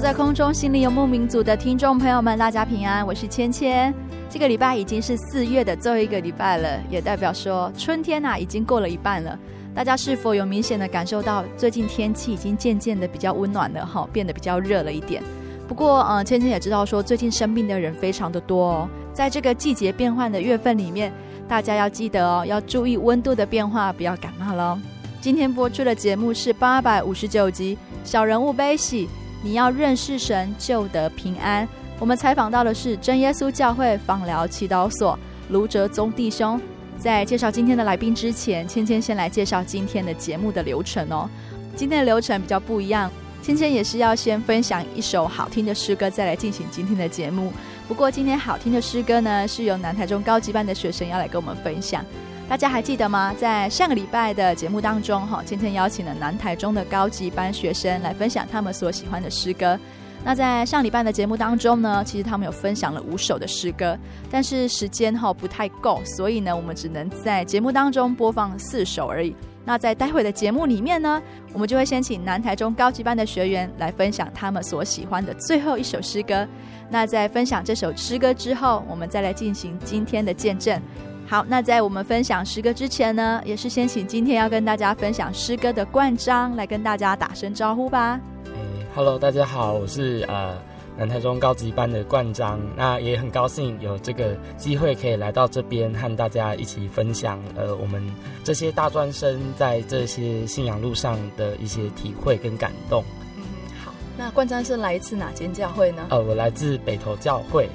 [0.00, 3.92] 在空中，心里游牧民族的听众朋友们，大家平安，我是芊芊。
[4.30, 9.36] 这个礼拜已经是四月的最后一个礼拜了，也代表说春天呐、啊、已经过了一半了。
[9.74, 15.20] 大家是否有明显的感受到，最近天气已经渐渐的比较温暖了哈，变得比较热了一点。
[15.66, 18.88] 不过，嗯，芊芊也知道说，最近生病的人非常的多哦。
[19.12, 21.12] 在这个季节变换的月份里面，
[21.48, 24.78] 大家要记得哦，要注意温度的变化，不要感冒喽。
[25.20, 27.76] 今天播出的节目是八百五十九集
[28.08, 29.06] 《小人物悲喜》。
[29.42, 31.66] 你要认识神，就得平安。
[32.00, 35.18] 我们采访到的是真耶稣教会枋寮祈祷所
[35.50, 36.60] 卢哲宗弟兄。
[36.98, 41.28] 在介绍今天的来宾之前，芊芊先来介绍今天的节目的流程哦。
[41.76, 43.08] 今天的流程比较不一样，
[43.40, 47.52] 芊芊也是要先分享一首好听的诗歌，再来进行今天的节目。
[47.86, 52.04] 不过今天好听的诗歌呢，是由南台中高级班的学生要来跟我们分享。
[52.48, 53.34] 大家还记得吗？
[53.38, 59.78] 在上个礼拜的节目当中，哈，芊芊邀请了南台中的高级班学生来分享他们所喜欢的诗歌。
[60.24, 63.96] 那在上礼拜的节目当中呢，其实他们有分享了五首的诗歌，
[64.30, 69.36] 但是时间哈不太够，所以呢，我们只能在节目当中播放四首而已。
[69.66, 71.22] 那在待会的节目里面呢，
[71.52, 76.48] 我们就会先请南台中高级班的学员来分享他们所喜欢的最后一首诗歌。
[76.88, 80.80] 那在分享这首诗歌之后，我们再来进行今天的见证。
[81.28, 88.18] 好，那在我们分享诗歌之前呢，也是先请今天要跟大家分享诗歌的冠章来跟大家打声招呼吧。
[88.46, 90.56] 欸，Hello，大家好，我是呃
[90.96, 98.02] 南台中高级班的冠章，那也很高兴有这个机会可以来到这边和大家一起分享呃我们
[98.42, 103.04] 这些大专生在这些信仰路上的一些体会跟感动。
[103.36, 103.42] 嗯，
[103.84, 106.06] 好，那冠章是来自哪间教会呢？
[106.08, 107.68] 呃，我来自北投教会。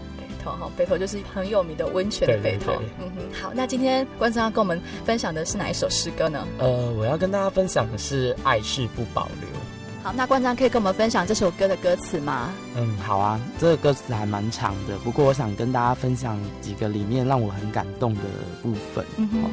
[0.44, 2.74] 好，北投就是很有名的温泉的北投。
[2.74, 2.90] 对对对。
[3.00, 6.46] 嗯哼，好，那今天关章要跟我们分享的是哪一首诗歌呢？
[6.60, 9.50] 呃，我要跟大家分享的是《爱是不保留》。
[10.04, 12.54] 好，那关章可以跟我们分享这首歌的歌词吗？
[12.76, 18.22] 嗯，好啊，这个歌词还蛮长的，不过我想跟大家分享几个里面让我很感动的
[18.62, 19.06] 部分。
[19.18, 19.52] 嗯哼，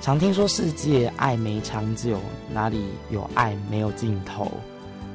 [0.00, 2.20] 常听说世界爱没长久，
[2.52, 4.52] 哪里有爱没有尽头？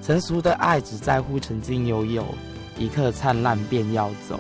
[0.05, 2.25] 成熟的爱只在乎曾经拥有，
[2.77, 4.37] 一刻灿烂便要走。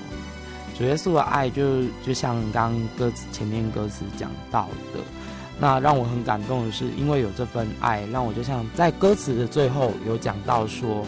[0.77, 4.99] 主耶稣的爱就就像刚刚歌词前面歌词讲到的，
[5.59, 11.05] 那让我很感动的是，因为有这份爱，让我就像在歌词的最后有讲到说，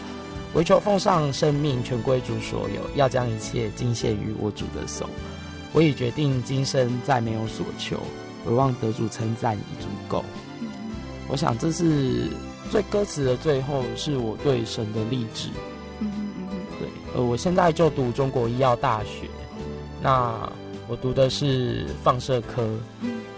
[0.54, 5.10] 唯求奉上生命全归主所有，要将一切尽献于我主的手。
[5.72, 7.98] 我已决定今生再没有所求，
[8.46, 10.24] 唯望得主称赞已足够。
[11.28, 12.30] 我想这是
[12.70, 15.48] 最歌词的最后，是我对神的励志。
[15.98, 19.28] 嗯嗯嗯，对，呃，我现在就读中国医药大学。
[20.02, 20.50] 那
[20.88, 22.68] 我读的是放射科，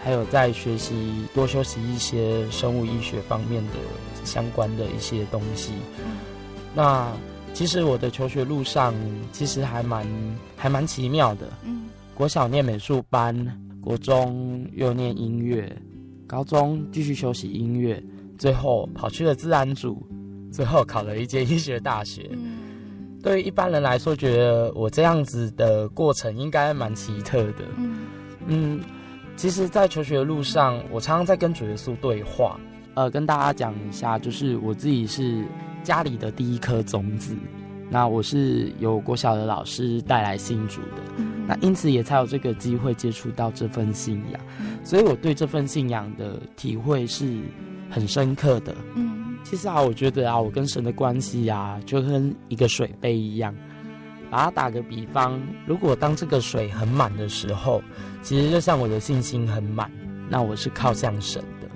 [0.03, 0.95] 还有在学习
[1.35, 3.73] 多修习一些生物医学方面的
[4.25, 5.73] 相关的一些东西。
[6.75, 7.11] 那
[7.55, 8.95] 其实我的求学路上
[9.33, 10.07] 其实还蛮
[10.57, 11.49] 还蛮奇妙的。
[12.15, 13.35] 国小念美术班，
[13.81, 15.75] 国中又念音乐，
[16.27, 18.03] 高中继续修习音乐，
[18.37, 20.07] 最后跑去了自然组，
[20.53, 22.29] 最后考了一间医学大学。
[23.23, 27.65] 对于一般人来说，觉得我这样子的过程应该蛮奇特的。
[27.77, 28.07] 嗯，
[28.47, 28.81] 嗯，
[29.37, 32.59] 其实，在求学的路上，我常常在跟主耶稣对话。
[32.95, 35.45] 呃，跟大家讲一下，就是我自己是
[35.85, 37.33] 家里的第一颗种子，
[37.89, 47.39] 那我是由国小的老师带来信主的，嗯、那因此也才有这个机会接触到这份信仰，嗯、所以我对这份信仰的体会是
[47.89, 48.75] 很深刻的。
[48.97, 49.18] 嗯，
[49.49, 53.55] 其实啊，我觉得啊，我跟神的关系啊，就跟一个水杯一样。
[54.31, 57.83] 把它打个比方，如果当这个水很满的时候，
[58.21, 59.91] 其实就像我的信心很满，
[60.29, 61.69] 那我是靠向神的。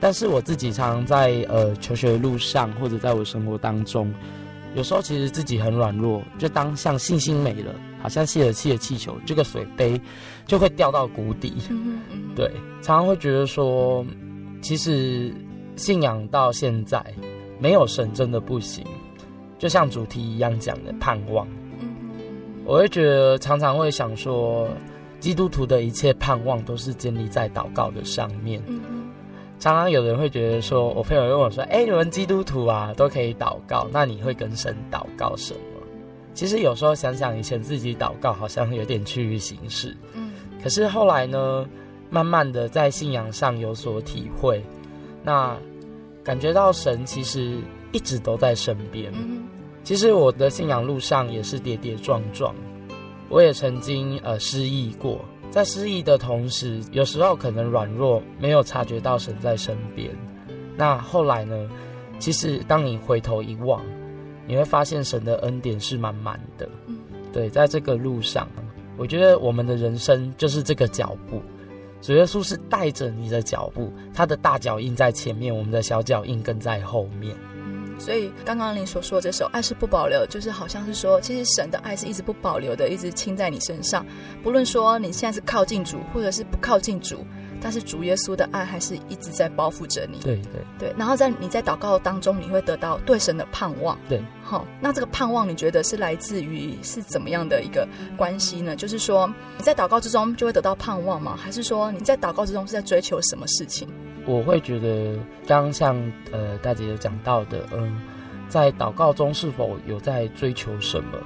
[0.00, 4.12] 但是我自己常常在呃求学的路上，或者在我生活当中，
[4.74, 7.72] 有时候其实自己很软弱，就当像信心没了，
[8.02, 10.00] 好像泄了气的气球，这个水杯
[10.44, 11.54] 就会掉到谷底。
[12.34, 12.50] 对，
[12.82, 14.04] 常常会觉得说，
[14.60, 15.32] 其实
[15.78, 17.02] 信仰到现在
[17.58, 18.84] 没有神真的不行。
[19.58, 21.48] 就像主题一样讲的盼望，
[22.64, 24.68] 我会觉得常常会想说，
[25.18, 28.62] 基督徒的一切盼望都是建立在祷告的上面。
[29.58, 35.60] 常常有人会觉得说，我朋友问我说：“哎，你们基督徒啊都可以祷告，那你会跟神祷告什么？”
[36.34, 39.96] 其实有时候想想，以前自己祷告好像有点趋于形式。
[40.62, 41.66] 可是后来呢，
[42.10, 44.62] 慢慢的在信仰上有所体会，
[45.24, 45.56] 那
[46.22, 47.58] 感觉到神其实
[47.92, 49.12] 一直都在身边。
[49.82, 52.54] 其实我的信仰路上也是跌跌撞撞，
[53.28, 60.10] 我也曾经呃失意过，在失意的同时，有时候可能软弱，没有察觉到神在身边。
[60.76, 61.68] 那后来呢？
[62.20, 63.80] 其实当你回头一望，
[64.44, 66.68] 你会发现神的恩典是满满的。
[67.32, 68.48] 对，在这个路上，
[68.96, 71.40] 我觉得我们的人生就是这个脚步，
[72.00, 77.36] 主耶稣是带着你的脚步，他的大脚印在前面，我们的小脚印跟在后面。
[77.98, 84.06] 所以刚刚你所说的这首《爱是不保留》，就是好像是说，其实神的爱是一直不保留的，一直倾在你身上。
[84.40, 87.26] 不论说你现在是靠近主，或者是不靠近主，
[87.60, 90.18] 但是主耶稣的爱还是一直在包覆着你。
[90.20, 90.94] 对对对。
[90.96, 93.98] 然后在你在祷告当中，你会得到对神的盼望。
[94.08, 94.22] 对。
[94.42, 98.74] 好，那这个盼望，你觉得是来自于是怎么样的一个关系呢？
[98.74, 99.26] 就是说
[99.56, 101.36] 你在祷告之中就会得到盼望吗？
[101.36, 103.86] 还是说你在祷告之中是在追求什么事情？
[104.24, 105.16] 我会觉得，
[105.46, 105.96] 刚刚像
[106.32, 108.00] 呃大姐有讲到的，嗯，
[108.48, 111.18] 在祷告中是否有在追求什么？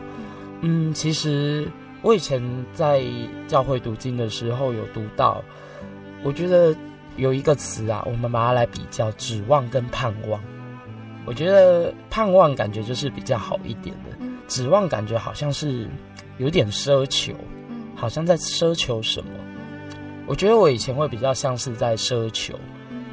[0.63, 1.69] 嗯，其实
[2.03, 2.43] 我以前
[2.73, 3.05] 在
[3.49, 5.43] 教会读经的时候有读到，
[6.23, 6.75] 我觉得
[7.17, 10.41] 有一个词啊，我们把它来比较，指望跟盼望。
[11.25, 14.17] 我觉得盼望感觉就是比较好一点的，
[14.49, 15.89] 指望感觉好像是
[16.39, 17.33] 有点奢求，
[17.95, 19.31] 好像在奢求什么。
[20.27, 22.59] 我觉得我以前会比较像是在奢求。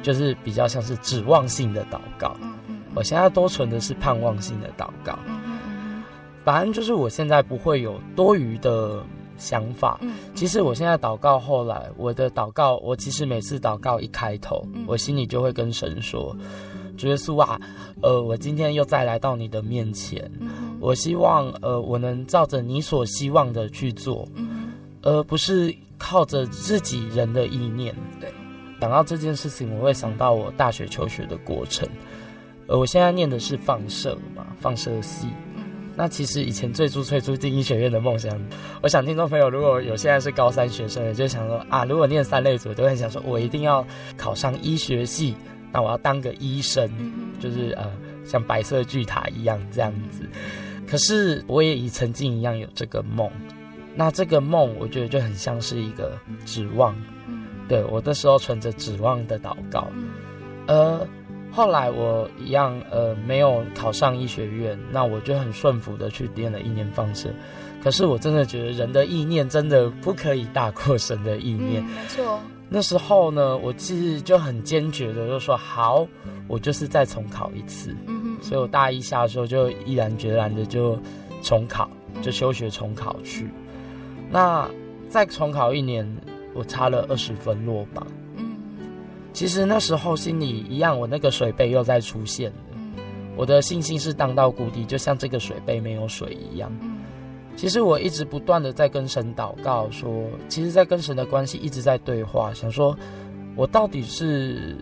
[0.02, 2.34] 就是比较像是指望性的祷告，
[2.94, 5.18] 我现在多存的是盼望性的祷告。
[6.42, 9.04] 反正就是我现在不会有多余的
[9.40, 9.98] 想法。
[10.02, 16.36] 嗯其实我现在祷告，后来我的祷告，我其实每次祷告一开头，我心里就会跟神说
[16.96, 17.60] ：“主耶稣啊，
[18.02, 20.30] 呃，我今天又再来到你的面前，
[20.78, 24.28] 我希望呃，我能照着你所希望的去做，
[25.02, 28.32] 而不是靠着自己人的意念。”对。
[28.80, 31.86] 想到这件事情，我会想到我大学求学的过程。
[32.66, 35.26] 呃，我现在念的是放射嘛，放射系。
[35.96, 38.38] 那其实以前最初最初进医学院的梦想，
[38.82, 45.34] 我想听众朋友如果有现在是高三学生的，就想说啊，如果念三类组，都很想说我一定要考上医学系，
[45.72, 46.88] 那我要当个医生，
[47.38, 47.90] 就是呃
[48.24, 50.28] 像白色巨塔一样这样子。
[50.86, 53.30] 可是我也以曾经一样有这个梦，
[53.94, 56.96] 那这个梦我觉得就很像是一个指望。
[57.68, 59.86] 对，我那时候存着指望的祷告，
[60.66, 61.06] 呃，
[61.52, 67.28] 后来我一样呃没有考上医学院，那我就很顺服的去练了一年放射。
[67.82, 71.82] 可是我真的觉得人的意念真的不可以大过神的意念。
[71.82, 72.40] 嗯，没错。
[72.68, 76.06] 那时候呢，我其实就很坚决的就说好，
[76.46, 77.94] 我就是再重考一次。
[78.06, 78.42] 嗯哼。
[78.42, 80.98] 所以我大一下的时候就毅然决然的就
[81.42, 81.90] 重考，
[82.22, 83.48] 就休学重考去。
[84.30, 84.68] 那
[85.08, 86.06] 再重考一年。
[86.52, 88.04] 我差了二十分落榜。
[89.30, 92.56] 嗯，其实那时候心里一样，我那个水杯又在出现了。
[93.36, 96.70] 我的信心是荡到谷底，就像这个水杯没有水一样。
[97.56, 102.96] 其实我一直不断的在跟神祷告，说，其实，在跟神的关系一直在对话，想说，
[103.54, 104.76] 我到底是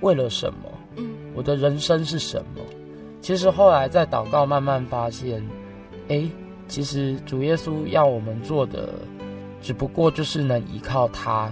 [0.00, 1.04] 为了什么？
[1.34, 2.62] 我的人生是什么？
[3.20, 5.42] 其实后来在祷告，慢慢发现，
[6.08, 6.28] 哎，
[6.66, 8.94] 其实主耶稣要我们做的。
[9.60, 11.50] 只不过就是能依靠他，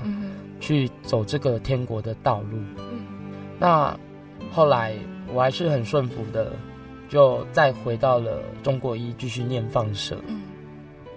[0.67, 2.59] 去走这个天国的道路。
[2.79, 3.07] 嗯
[3.61, 3.97] 那
[4.53, 4.97] 后来
[5.33, 6.53] 我还是很顺服的，
[7.09, 10.17] 就再回到了中国一继续念放射。
[10.27, 10.43] 嗯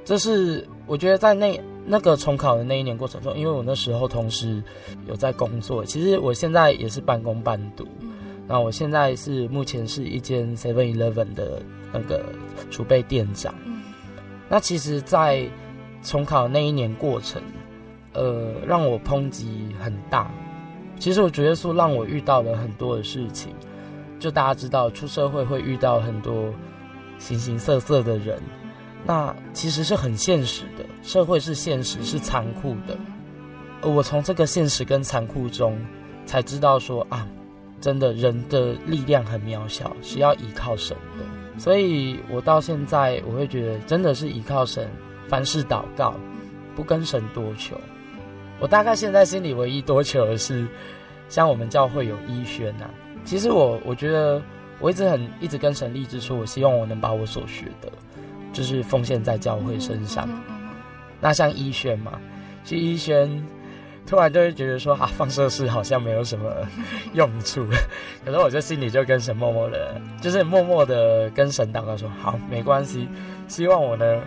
[0.06, 4.62] 这是我觉得在那那个重考的那一年过程中，因为我那时候同时
[5.08, 7.84] 有在工作，其实我现在也是半工半读。
[8.02, 8.12] 嗯
[8.48, 12.26] 那我现在是目前是一间 Seven Eleven 的那个
[12.72, 13.54] 储备店长。
[13.66, 13.82] 嗯，
[14.50, 15.48] 那其实，在
[16.02, 17.40] 重考那一年过程，
[18.20, 20.30] 呃，让我抨击很大。
[21.00, 23.54] 其实我主耶稣，让我遇到了很多的事情。
[24.20, 26.54] 就大家知道，出社会会遇到很多
[27.18, 28.38] 形形色色的人，
[29.06, 30.84] 那其实是很现实的。
[31.02, 32.98] 社会是现实，是残酷的。
[33.82, 35.80] 而我从这个现实跟残酷中，
[36.26, 37.26] 才知道说啊，
[37.80, 41.24] 真的人的力量很渺小，是要依靠神的。
[41.58, 44.90] 所以我到现在，我会觉得真的是依靠神，
[45.30, 46.14] 凡事祷告，
[46.76, 47.80] 不跟神多求。
[48.60, 50.68] 我大概现在心里唯一多求的是，
[51.30, 52.90] 像我们教会有医宣呐。
[53.24, 54.42] 其实我我觉得
[54.80, 57.90] 我一直很一直跟神立志说，我希望我能把我所学的，
[58.52, 60.28] 就是奉献在教会身上。
[61.22, 62.20] 那像医宣嘛，
[62.66, 63.42] 去医宣，
[64.06, 66.52] 突然就会觉得说啊，放射式好像没有什么
[67.14, 67.66] 用处。
[68.26, 73.08] 可是我就心里就跟神默默的，就是默默的跟神祷告说，好，没关系，
[73.48, 74.22] 希望我呢，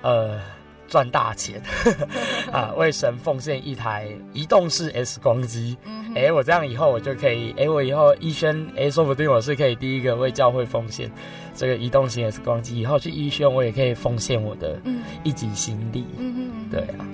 [0.00, 0.40] 呃。
[0.88, 1.60] 赚大钱
[2.52, 2.72] 啊！
[2.76, 5.76] 为神奉献一台移动式 S 光机。
[6.14, 11.10] 哎、欸，我这样以后我就可以，哎、欸，我以后医宣，哎、欸，说不定我是可以第一个为教会奉献
[11.54, 12.78] 这个移动型 S 光机。
[12.78, 14.80] 以后去医宣，我也可以奉献我的
[15.22, 16.04] 一己心力。
[16.18, 17.06] 嗯，对啊。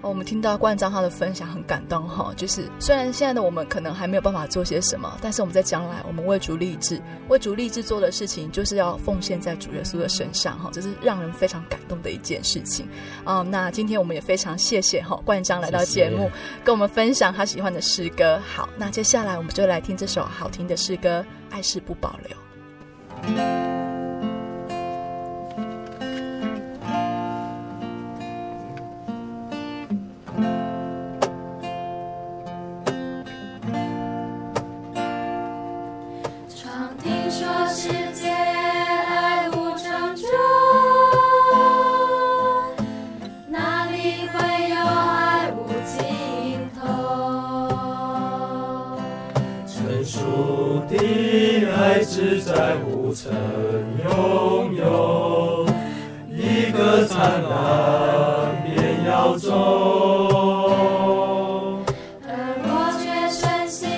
[0.00, 12.86] 我们听到冠章他的分享很感动哈，就是虽然现在的我们可能还没有办法做些什么，但是我们在将来，我们为主立志，为主立志做的事情，就是要奉献在主耶稣的身上哈，这是让人非常感动的一件事情
[13.24, 13.50] 啊、嗯。
[13.50, 16.32] 那今天我们也非常谢谢哈冠章来到节目，谢谢
[16.64, 18.40] 跟我们分享他喜欢的诗歌。
[18.54, 23.34] 好，那接下来我们就来听这首好听的诗歌《爱是不保留》。
[53.14, 53.32] 曾
[54.02, 55.66] 拥有
[56.30, 59.52] 一个灿烂便要走，
[62.26, 62.28] 而
[62.64, 63.88] 我却深信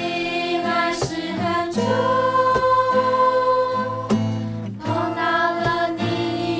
[0.64, 1.81] 爱是很久，
[4.81, 5.21] 碰到
[5.61, 6.02] 了你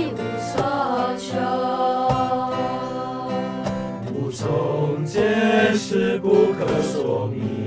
[0.03, 0.55] 一无所
[1.19, 1.29] 求，
[4.15, 5.19] 无从解
[5.75, 7.60] 释不可说明。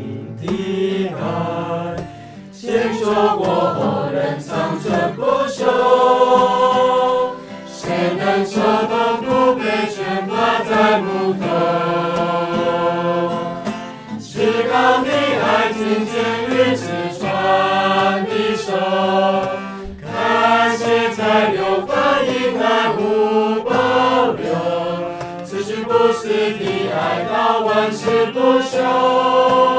[3.03, 5.59] 牵手过后仍长存不朽，
[7.67, 10.33] 谁能说痛不被牵挂
[10.63, 11.43] 在木头？
[14.21, 16.13] 至高的爱听见
[16.47, 16.81] 与刺
[17.19, 17.21] 穿
[18.23, 18.71] 的手，
[20.01, 20.07] 感
[20.77, 21.93] 谢在流放
[22.25, 22.63] 因爱
[22.97, 23.01] 无
[23.63, 23.71] 保
[24.31, 24.47] 留，
[25.43, 29.72] 此生不死的爱到万世不朽。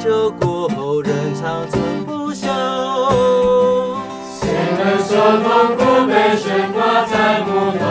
[0.00, 2.48] 酒过后，人长醉不休。
[4.40, 7.84] 谁能说风骨被悬挂在木头？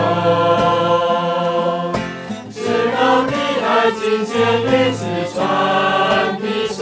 [2.51, 2.58] 石
[2.98, 2.98] 高
[3.28, 4.34] 你大金线
[4.66, 5.38] 绿丝穿
[6.42, 6.82] 的手，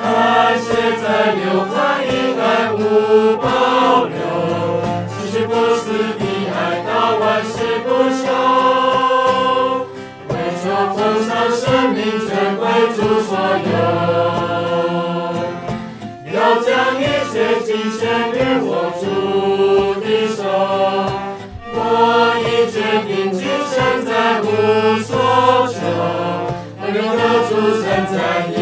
[0.00, 0.02] 看
[1.02, 1.76] 在流传
[2.08, 2.40] 一代
[2.72, 2.80] 五
[3.36, 3.44] 宝。
[12.42, 13.72] 愿归所有
[16.34, 16.70] 要将
[17.00, 17.34] 一切
[17.64, 18.00] 尽献
[18.32, 18.68] 于我
[18.98, 19.02] 主
[20.00, 20.38] 的手
[21.72, 21.76] 我
[22.42, 23.72] 已决定均伸
[24.04, 24.10] 展
[24.42, 24.44] 无
[25.04, 25.10] 所
[25.68, 25.74] 求
[26.82, 27.20] 稳定的
[27.80, 28.16] 生在
[28.48, 28.61] 你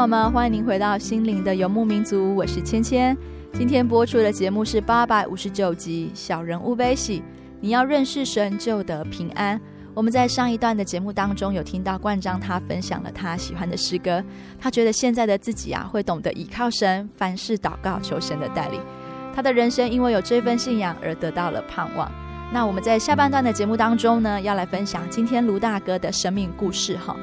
[0.00, 3.14] 友们，欢迎您回到心灵的游牧民族，我是芊芊。
[3.52, 7.20] 今天播出的节目是八百五十九集《小人物悲喜》，
[7.60, 9.60] 你要认识神就得平安。
[9.92, 14.24] 我们在上一段的节目当中有听到冠章，他分享了他喜欢的诗歌，
[14.58, 18.80] 他觉得现在的自己啊，会懂得依靠神，凡事祷告求神的带领。
[19.34, 22.10] 他的人生因为有这份信仰而得到了盼望。
[22.50, 27.14] 那我们在下半段的节目当中呢，要来分享今天卢大哥的生命故事哈。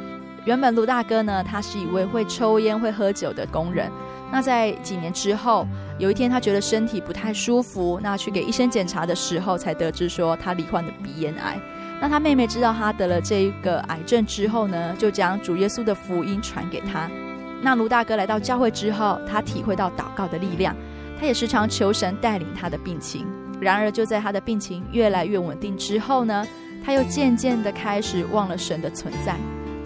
[0.47, 3.91] 原本卢大哥呢，他是一位会抽烟、会喝酒的工人。
[4.31, 5.67] 那在几年之后，
[5.99, 11.59] 有一天他觉得身体不太舒服，那去给医生检查的时候，才得知说他罹患的鼻咽癌。
[11.99, 17.09] 那他妹妹知道他得了这个癌症之后呢，就将主耶稣的福音传给他。
[17.61, 20.73] 那卢大哥来到教会之后，他体会到祷告的力量，
[21.19, 23.27] 他也时常求神带领他的病情。
[23.59, 26.47] 然而就在他的病情越来越稳定之后呢，
[26.85, 29.35] 他又渐渐的开始忘了神的存在。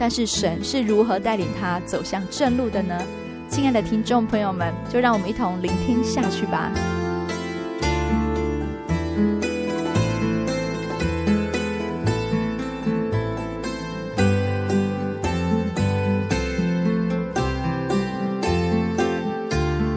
[0.02, 3.00] 但是神是如何带领他走向正路的呢？
[3.48, 6.72] 亲爱的听众朋友们，就让我们一同聆听下去吧。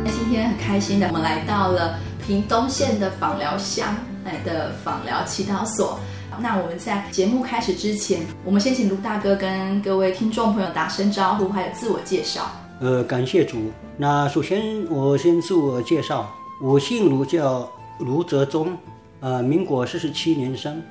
[0.04, 5.98] 今天很开心的，我们来到了屏东县的枋寮乡来的枋寮祈祷所。
[6.40, 12.50] 那我们在节目开始之前，我们先请卢大哥跟各位听众朋友打声招呼，还有自我介绍。
[12.80, 13.70] 呃，感谢主。
[13.96, 16.28] 那首先我先自我介绍，
[16.60, 17.70] 我姓卢，叫
[18.00, 18.76] 卢泽忠，
[19.20, 20.82] 呃，民国四十七年生，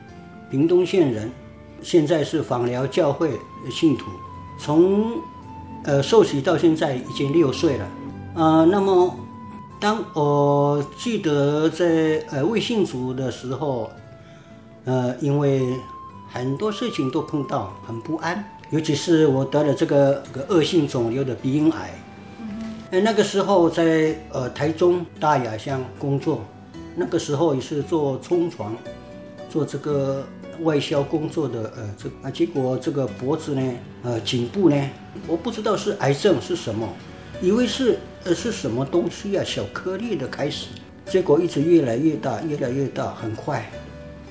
[0.50, 1.30] 屏东县人，
[1.82, 3.32] 现在是访寮教会
[3.70, 4.06] 信徒，
[4.58, 5.18] 从
[5.84, 7.88] 呃受洗到现在已经六岁了。
[8.36, 9.14] 呃，那么
[9.80, 13.90] 当我记得在呃未信主的时候。
[14.86, 15.62] 呃，因为
[16.32, 21.94] 很多事情都碰到很不安，尤其是我得了这个这个恶性肿瘤的鼻咽癌。
[22.92, 26.44] 嗯，那个时候在呃台中大雅乡工作，
[26.96, 28.76] 那个时候也是做冲床，
[29.50, 30.26] 做这个
[30.62, 34.90] 外销工作的呃这啊，结果这个脖子呢，呃颈部呢，
[35.28, 36.88] 我不知道是癌症是什么，
[37.42, 40.68] 以为是呃是什么东西啊，小颗粒的开始，
[41.06, 43.64] 结果一直越来越大，越来越大，很快。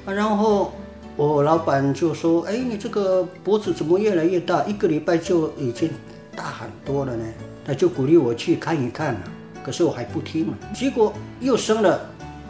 [0.04, 0.72] 啊，然后
[1.16, 4.64] 我老板就说：“哎，你这个脖子怎么越来越大？
[4.64, 5.88] 一个礼拜就已经
[6.34, 7.24] 大很多了呢。”
[7.64, 9.16] 他就鼓励我去看一看，
[9.64, 10.52] 可是我还不听。
[10.74, 12.00] 结果又生了，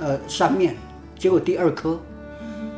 [0.00, 0.74] 呃，三面，
[1.18, 2.00] 结果第二颗，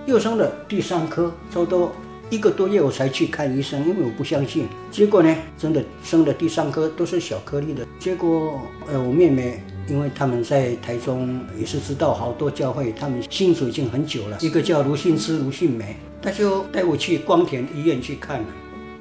[0.06, 1.92] 又生了第三颗，差不多
[2.30, 4.66] 一个多月我才去看医生，因为我不相信。
[4.90, 7.86] 结果呢，真的生了第三颗，都是小颗粒的。
[8.00, 9.62] 结果，呃，我妹妹。
[9.88, 14.38] 因为他们在台中也是知道好多教会，他们信主已经很久了。
[14.40, 18.46] 一个叫卢信之、卢信梅，他就带我去光田医院去看了。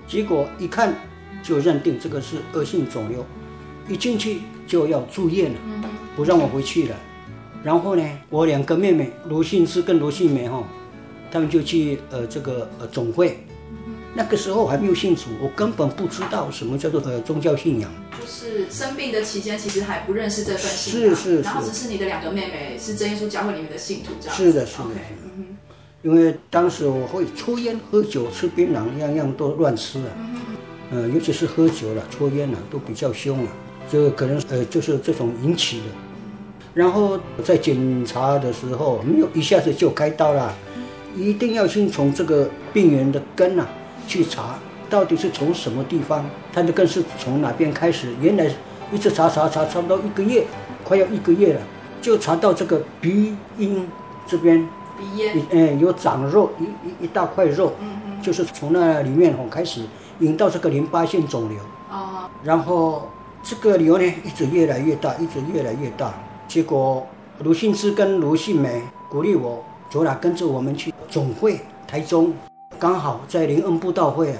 [0.05, 0.93] 结果一看
[1.41, 3.25] 就认定这个是恶性肿瘤，
[3.87, 5.59] 一进去就要住院了，
[6.15, 6.95] 不让我回去了。
[7.63, 10.61] 然后呢，我两个妹妹卢信之跟卢信梅哈，
[11.31, 13.37] 他们就去呃这个呃总会。
[14.15, 17.89] 那个时候还没有信主，我根本不知道什么叫做呃宗教信仰。
[18.19, 21.15] 就是生病的期间，其实还不认识这份信仰。
[21.15, 21.41] 是是是。
[21.41, 24.35] 然后只是你的两个妹妹是真耶稣教会里面的信徒，这样。
[24.35, 24.85] 是的，是的。
[26.03, 30.05] 因为当时我会抽烟、喝酒、吃槟榔，样样都乱吃啊。
[30.17, 30.35] 嗯
[30.91, 33.49] 呃，尤其是喝酒了、抽烟了，都比较凶了。
[33.91, 35.85] 这个可能呃就是这种引起的。
[36.75, 40.53] 然后在检查的时候，没有一下子就开刀了，
[41.15, 43.67] 一定要先从这个病源的根啊。
[44.07, 48.13] 去查到底是从什么地方，他的根是从哪边开始？
[48.21, 48.47] 原来
[48.91, 50.45] 一直查查查，差不多一个月，
[50.83, 51.61] 快要一个月了，
[52.01, 53.87] 就查到这个鼻咽
[54.27, 59.81] 这边，鼻咽，嗯，有长肉，一一一大块肉，嗯嗯，就是从那里面哦开始
[60.19, 61.57] 引到这个淋巴腺肿瘤，
[61.89, 63.09] 哦，然后
[63.41, 66.13] 这个瘤呢一直越来越大，一直越来越大，
[66.47, 67.07] 结果
[67.39, 72.31] 卢信之跟卢信梅鼓励我，走了跟着我们去总会台中。
[72.83, 74.37] 刚好在灵恩布道会啊，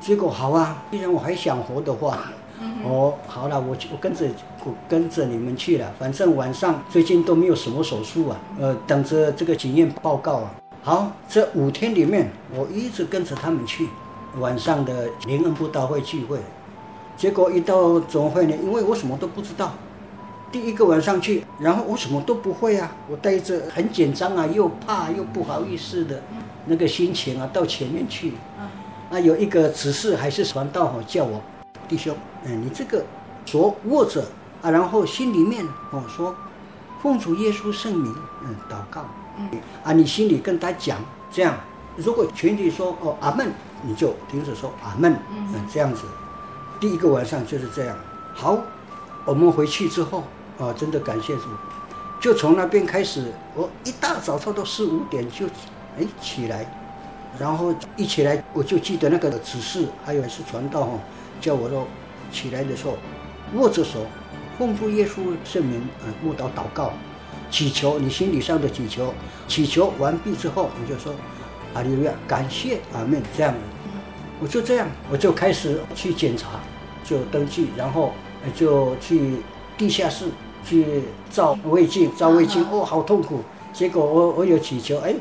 [0.00, 2.20] 结果好啊，既然我还想活的话，
[2.58, 4.24] 嗯、哦，好了，我我跟着
[4.64, 5.92] 我跟着你们去了。
[5.98, 10.54] 反正晚上最近都没有什么手术啊，呃，等着这个检验报告啊。
[10.82, 13.86] 好，这五天里面我一直跟着他们去
[14.38, 16.38] 晚上的灵恩布道会聚会，
[17.14, 19.70] 结果一到总会呢，因为我什么都不知道，
[20.52, 26.22] 第一个晚上去，然后我什么都不会啊，我带着很紧张啊，又怕又不好意思的。
[26.66, 28.34] 那个心情啊，到前面去，
[29.10, 31.40] 啊，有一个指示还是传道哦，叫我
[31.88, 33.02] 弟兄，嗯，你这个
[33.46, 34.22] 手握着
[34.60, 36.36] 啊，然后心里面哦说，
[37.02, 39.06] 奉主耶稣圣名，嗯，祷告，
[39.38, 39.48] 嗯，
[39.82, 40.98] 啊，你心里跟他讲
[41.32, 41.56] 这样，
[41.96, 43.50] 如果全体说哦阿门，
[43.82, 46.02] 你就停止说阿门，嗯，这样子，
[46.78, 47.96] 第一个晚上就是这样。
[48.34, 48.58] 好，
[49.24, 50.22] 我们回去之后
[50.58, 51.42] 啊，真的感谢主，
[52.20, 55.46] 就从那边开始，我一大早差不多四五点就。
[55.98, 56.64] 哎，起来，
[57.38, 60.98] 然后一起来，我就记得那个指示，还有是传道哈，
[61.38, 61.86] 叫我说
[62.32, 62.96] 起来的时候，
[63.54, 64.06] 握着手，
[64.56, 66.94] 奉主耶稣圣名，嗯，默祷祷告，
[67.50, 69.12] 祈求你心理上的祈求，
[69.46, 71.12] 祈求完毕之后，你就说，
[71.74, 73.54] 阿利路亚，感谢阿门，这样，
[74.40, 76.58] 我就这样，我就开始去检查，
[77.04, 78.14] 就登记，然后
[78.56, 79.42] 就去
[79.82, 80.26] 地下室
[80.64, 83.40] 去照胃镜，照胃镜，哦，好痛苦，
[83.72, 85.12] 结果我我有祈求，哎。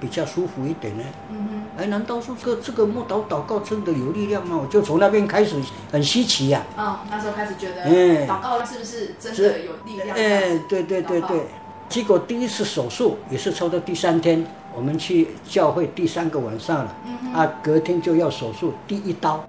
[0.00, 1.04] 比较舒服一点呢。
[1.30, 1.62] 嗯哼。
[1.76, 4.58] 哎，难道说这个这个木祷祷告真的有力量吗？
[4.58, 5.56] 我就从那边开始
[5.92, 6.64] 很稀奇呀。
[6.74, 10.16] 啊，那时候开始觉得，哎，祷告是不是真的有力量？
[10.16, 11.42] 哎，对对对对。
[11.90, 14.42] 结果第一次手术也是抽到第三天，
[14.74, 16.96] 我们去教会第三个晚上了。
[17.04, 17.34] 嗯哼。
[17.34, 19.46] 啊，隔天就要手术，第一刀，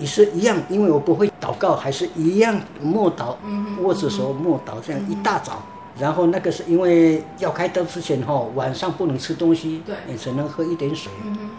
[0.00, 3.36] 也是一样，因为我不会祷告，还是一样默祷，
[3.82, 5.62] 握着手默祷，这样一大早。
[5.98, 11.12] 然后那个是因为要开刀之前哈、哦，晚上不能吃东西，对，也只能喝一点水。
[11.26, 11.50] 嗯、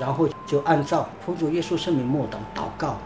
[0.00, 2.96] 然后就按照奉主耶稣圣名默祷祷告。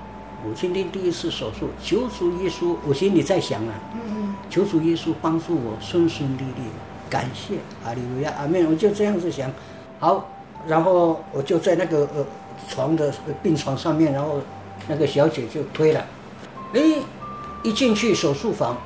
[0.46, 6.62] 我今天第一次手术，求主耶稣，我心里在想啊，嗯、求主耶稣帮助我顺顺利利，
[7.10, 8.64] 感谢阿利路亚阿门。
[8.70, 9.50] 我就这样子想，
[9.98, 10.24] 好，
[10.68, 12.24] 然后我就在那个呃
[12.68, 14.38] 床的病床上面，然后
[14.88, 16.04] 那个小姐就推了，
[16.74, 16.80] 哎，
[17.62, 18.76] 一进去手术房，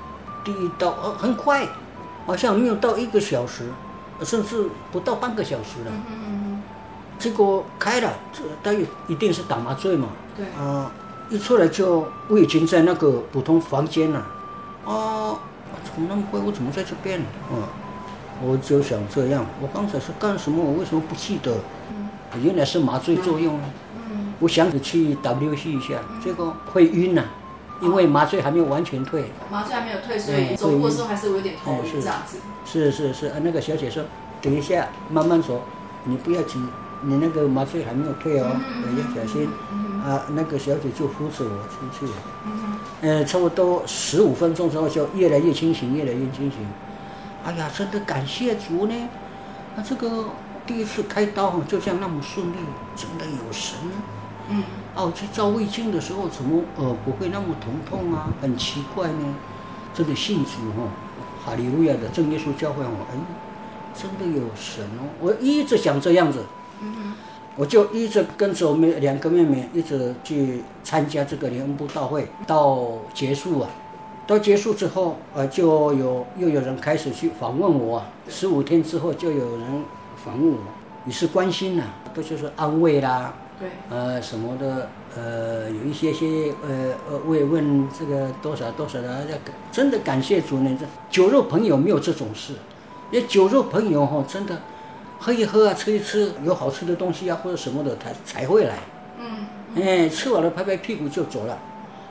[0.45, 1.67] 第一刀哦很快。
[2.27, 3.65] 好像没有到一个小时，
[4.23, 5.91] 甚至不到半个小时了。
[5.91, 6.63] 嗯嗯，
[7.19, 10.11] 结果开了，这大约一定是打麻醉嘛。
[10.37, 10.45] 对。
[10.47, 10.91] 啊、呃，
[11.31, 14.19] 一出来就我已经在那个普通房间了。
[14.85, 15.41] 啊，
[15.83, 16.39] 怎么那么快？
[16.39, 17.21] 我怎么在这边？
[17.51, 17.65] 嗯，
[18.43, 20.63] 我就想这样，我刚才是干什么？
[20.63, 21.53] 我为什么不记得？
[21.91, 22.09] 嗯、
[22.45, 23.57] 原来是麻醉作用。
[23.57, 23.63] 嗯。
[24.41, 27.25] 我想去 WC 一下，结果会晕了。
[27.81, 32.37] 因为麻醉还没有完全退，麻醉还没有退，所以走路的时候还是有点头晕这样子。
[32.67, 34.05] 是是是，那个小姐说，
[34.43, 35.63] 等一下慢慢走，
[36.05, 36.59] 你不要急，
[37.01, 38.51] 你那个麻醉还没有退哦，
[38.99, 39.49] 要小心。
[40.05, 42.13] 啊，那个小姐就扶着我出去了。
[43.01, 46.67] 嗯，差不多十五分钟之后就越来越清醒，越来越清醒。
[47.47, 48.95] 哎呀，真的感谢主呢！
[49.75, 50.27] 那，这个
[50.67, 52.57] 第一次开刀就这样那么顺利，
[52.95, 53.79] 真的有神。
[54.51, 54.63] 嗯。
[54.97, 58.29] 哦，去照胃镜的时候，怎么呃不会那么疼痛啊？
[58.43, 59.35] 很奇怪呢，
[59.95, 60.89] 真的信主哈、哦，
[61.43, 63.17] 哈利路亚的真耶稣教会我，哎，
[63.95, 65.07] 真的有神哦！
[65.21, 66.45] 我一直想这样子，
[66.83, 67.15] 嗯，
[67.57, 73.71] 我就一直跟着我们两个妹妹一直去参加这个灵恩布道会，到结束啊，
[74.27, 79.85] 到结束之后，呃，就有又有人开始去访问我，十五天之后就有人
[80.25, 80.59] 访问我，
[81.07, 83.33] 也是关心呐、啊，都就是安慰啦。
[83.61, 89.37] 对，呃，什么的，呃，有一些些，呃，呃，慰问这个多少多少的，要
[89.71, 90.75] 真的感谢主呢。
[90.81, 92.55] 这酒肉朋友没有这种事，
[93.11, 94.63] 也酒肉朋友哈，真的
[95.19, 98.79] 喝一喝啊，吃一吃有好吃的东西啊，或者什么的，他才会来。
[99.19, 99.47] 嗯，
[99.77, 101.59] 哎，吃完了拍拍屁股就走了。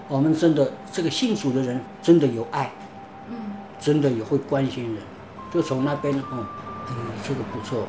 [0.07, 2.71] 我们真的这个信主的人真的有爱，
[3.27, 3.35] 嗯，
[3.79, 4.97] 真的也会关心人。
[5.51, 6.45] 就从那边哦，
[6.89, 6.95] 嗯，
[7.27, 7.87] 这个不错，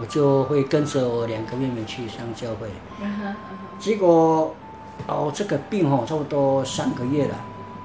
[0.00, 2.68] 我就会跟着我两个妹妹去上教会。
[3.78, 4.54] 结果
[5.06, 7.34] 哦，这个病哦，差不多三个月了，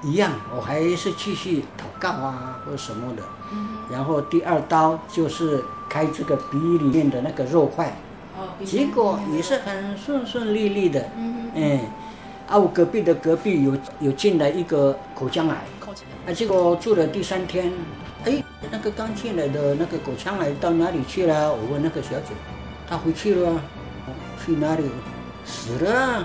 [0.02, 3.22] 一样，我还是继续祷告啊，或者什么的。
[3.52, 7.96] 嗯，然后第二刀就是开这个鼻里面的那个肉块，
[8.36, 11.08] 哦，结果也是很顺顺利利的。
[11.16, 11.80] 嗯嗯，
[12.46, 15.56] 啊，我隔壁的隔壁有有进来一个口腔癌，
[16.26, 17.70] 啊，结果住了第三天，哎，
[18.70, 21.50] 那个刚进来的那个口腔癌到哪里去了？
[21.52, 22.34] 我问那个小姐，
[22.88, 23.60] 她回去了，
[24.44, 24.84] 去哪里？
[25.44, 26.24] 死了，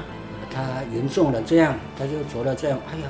[0.51, 0.61] 她
[0.93, 3.07] 严重了，这样她就走了，这样，哎呀，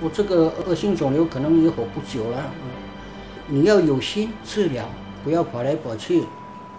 [0.00, 2.50] 我这个恶性肿瘤可能也活不久了。
[3.46, 4.88] 你要有心治疗，
[5.22, 6.24] 不要跑来跑去。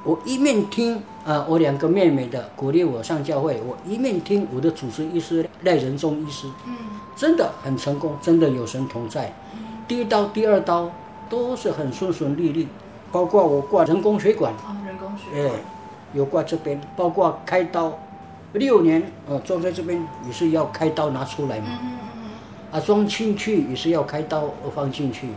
[0.04, 6.76] 我一面听啊，我两个妹妹的鼓励我上教会，我一面听我的主治医师赖仁忠医师，嗯，
[7.16, 9.32] 真的很成功，真的有神同在。
[9.88, 10.92] 第一刀、第二刀
[11.30, 12.68] 都是很顺顺利利，
[13.12, 15.52] 包括我挂人工血管，哦，人工血哎，
[16.14, 17.98] 有挂这边，包括开刀，
[18.54, 22.22] 六年呃装在这边也是要开刀拿出来嘛，嗯嗯
[22.72, 25.30] 啊装进去也是要开刀放进去。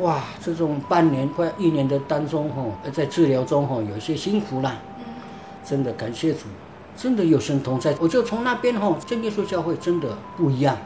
[0.00, 2.62] 哇，这种半年快一年的当中哈，
[2.92, 4.76] 在治疗中哈，有些辛苦啦。
[5.64, 6.40] 真的感谢主，
[6.96, 7.92] 真的有神同在。
[7.98, 10.76] 我就从那边哈，真耶稣教会真的不一样。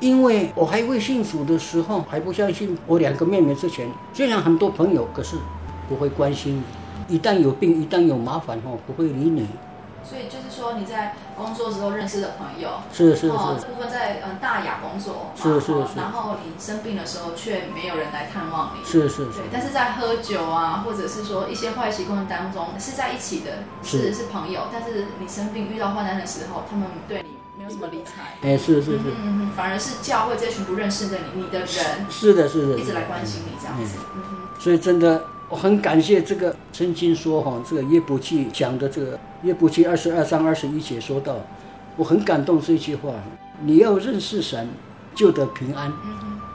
[0.00, 5.36] 因为我还未信主的时候，还不相信我两个妹妹之前，虽然很多朋友，可是
[5.88, 6.62] 不会关心
[7.08, 7.16] 你。
[7.16, 9.46] 一旦有病，一旦有麻烦哦，不会理你。
[10.04, 24.26] 所以就是说你在工作时候认识的朋友，是是是，哦，这部分在嗯大雅工作，是是是，然后你生病的时候却没有人来探望你，是是是，对，但是在喝酒啊，或者是说一些坏习惯当中是在一起的，是是。
[24.26, 27.35] 朋友，但是你生病遇到患难的时候，他们对你没
[27.66, 33.98] 有什么理睬，哎，是是是，嗯嗯，反而是教会这群不认识的你，你的人，是的是的，一直来关心你这样子，
[34.58, 35.24] 所以真的。
[35.48, 41.36] 我很感谢这个曾经说哈，这个耶伯记讲的这个耶伯记二十二章二十一节说到，
[41.94, 43.12] 我很感动这句话。
[43.62, 44.68] 你要认识神，
[45.14, 45.92] 就得平安，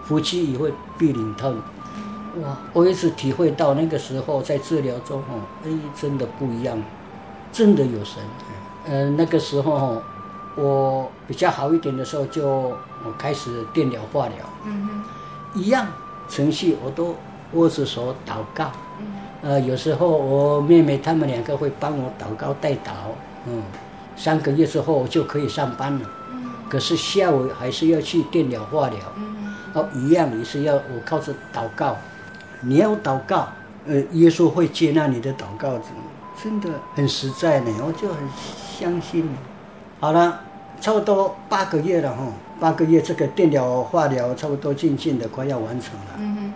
[0.04, 2.44] 夫妻也会必临到你。
[2.44, 6.78] 哇，我一直体会到那个时候在治疗中哈，哎，真的不一样，
[7.50, 8.22] 真的有神。
[8.88, 10.02] 嗯、呃，那个时候
[10.56, 15.88] 我比较好一点的时候，就我开始电疗化疗，嗯哼，一样
[16.30, 17.16] 程序我都。
[17.54, 18.72] 握着手祷告，
[19.42, 23.12] 呃，有时候我妹妹他们两个会帮我祷告代祷，
[23.46, 23.62] 嗯，
[24.16, 26.10] 三个月之后我就可以上班了，
[26.70, 29.54] 可是下午还是要去电疗化疗，嗯。
[29.74, 31.98] 哦，一样也是要我靠着祷告，
[32.62, 33.50] 你要祷告，
[33.86, 35.78] 呃，耶稣会接纳你的祷告，
[36.42, 36.70] 真的。
[36.96, 38.18] 很实在呢，我就很
[38.80, 39.28] 相信。
[40.02, 40.42] 好了，
[40.82, 42.24] 差不多八个月了哈，
[42.60, 46.54] 八个月这个电疗化疗差不多渐渐的快要完成了。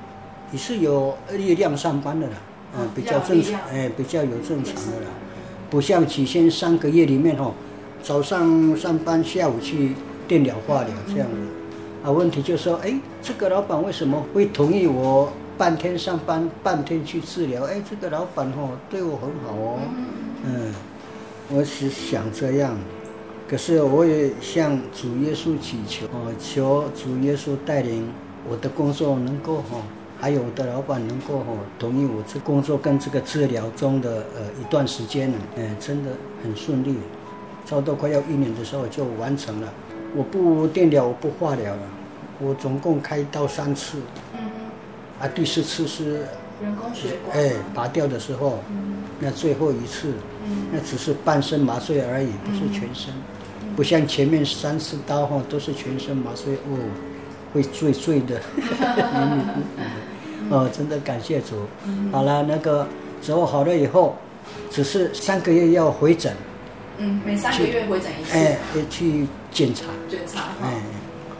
[0.50, 2.34] 你是有力量上班的了，
[2.76, 5.08] 嗯，比较正常，哎，比较有正常的了，
[5.70, 7.52] 不像起先三个月里面哦，
[8.02, 9.94] 早上上班，下午去
[10.28, 17.64] 电疗化疗这样的，啊，问题就是说，哎，这个老板为什么会同意我半天上班，半天去治疗？
[17.66, 19.80] 哎，这个老板哦，对我很好哦，
[20.44, 20.74] 嗯，
[21.50, 22.76] 我是想这样，
[23.48, 28.08] 可是我也向主耶稣祈求，哦，求主耶稣带领
[28.50, 29.82] 我的工作能够哈。
[30.18, 36.96] 还有我的老板能够哈同意我这工作跟这个治疗中的呃一段时间呢，嗯，真的很顺利，
[37.66, 39.72] 差不多快要一年的时候就完成了。
[40.16, 41.82] 我不电疗，我不化疗了，
[42.40, 43.98] 我总共开刀三次，
[44.34, 44.40] 嗯
[45.20, 46.26] 啊，第四次是
[46.64, 50.14] 人工血管，哎，拔掉的时候，嗯，那最后一次，
[50.46, 53.14] 嗯，那只是半身麻醉而已，不是全身，
[53.76, 56.80] 不像前面三次刀哈都是全身麻醉哦。
[57.54, 58.42] 会醉醉的，
[60.52, 61.56] 哦，真的感谢主。
[62.12, 62.86] 好了，那个
[63.22, 64.18] 之后好了以后，
[64.70, 66.34] 只是三个月要回诊。
[66.98, 68.38] 嗯，每三个月回诊一次。
[68.38, 68.58] 哎，
[68.90, 69.86] 去检查。
[70.10, 70.42] 检查。
[70.62, 70.82] 哎，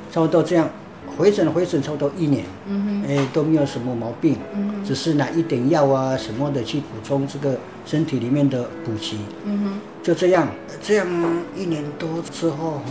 [0.10, 0.70] 差不多这样，
[1.18, 2.46] 回诊回诊差不多一年。
[2.68, 3.04] 嗯哼。
[3.10, 4.38] 哎，都没有什么毛病。
[4.54, 4.82] 嗯。
[4.86, 9.18] 只是拿一点药啊什么的去补充这个身体里面的补给。
[9.44, 9.80] 嗯哼。
[10.06, 10.48] 就这样，
[10.84, 11.08] 这样
[11.58, 12.82] 一年多之后哈。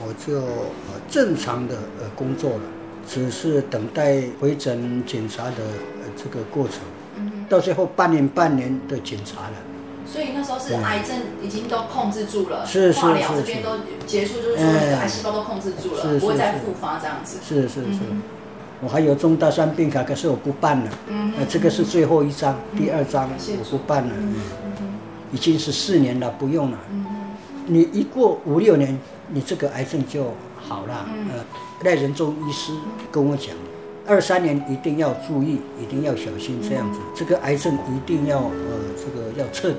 [0.00, 2.60] 我就呃正常的呃工作了，
[3.06, 5.56] 只是等待回诊检查的
[6.00, 6.78] 呃这个过程，
[7.16, 9.54] 嗯，到最后半年半年的检查了。
[10.06, 13.70] 所以那时候是癌症已经都控制住了，是是是，化疗这边都
[14.06, 14.64] 结束，就是说
[15.00, 17.38] 癌细胞都控制住了，不会再复发这样子。
[17.42, 17.98] 是是是，
[18.80, 20.90] 我还有重大伤病卡，可是我不办了。
[21.08, 24.10] 嗯，呃，这个是最后一张，第二张我不办了。
[24.16, 24.36] 嗯，
[25.32, 26.78] 已经是四年了，不用了。
[26.90, 27.04] 嗯，
[27.66, 31.06] 你一过五六年，你这个癌症就好了。
[31.08, 31.44] 嗯，呃，
[31.84, 32.72] 赖仁忠医师
[33.10, 33.54] 跟我讲，
[34.06, 39.78] 二三年一定要注意，一定要小心，这样子，这个癌症一定要呃，这个要彻底。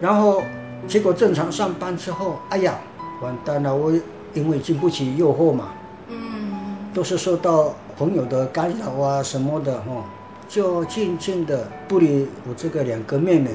[0.00, 0.42] 然后，
[0.86, 2.78] 结果正常上班之后，哎呀，
[3.20, 3.74] 完蛋了！
[3.74, 3.92] 我
[4.34, 5.68] 因为经不起诱惑嘛，
[6.08, 10.04] 嗯，都是受到朋友的干扰啊什么的哈，
[10.48, 13.50] 就静静的不理我这个两个妹妹。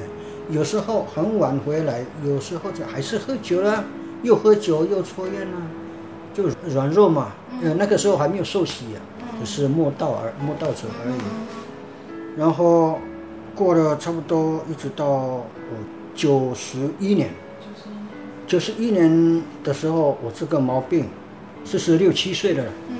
[0.50, 3.84] 有时候很晚回来，有时候就还是喝酒了，
[4.22, 5.56] 又喝酒又抽烟了，
[6.32, 7.32] 就软弱嘛。
[7.62, 8.98] 嗯，那个时候还没有受洗啊，
[9.40, 11.16] 只是莫道而莫道者而已。
[12.36, 12.98] 然后
[13.54, 15.44] 过了差不多一直到我。
[16.16, 17.28] 九十一年，
[18.46, 21.06] 九十一年的时候，我这个毛病，
[21.64, 22.64] 四十六七岁了。
[22.90, 22.96] 嗯，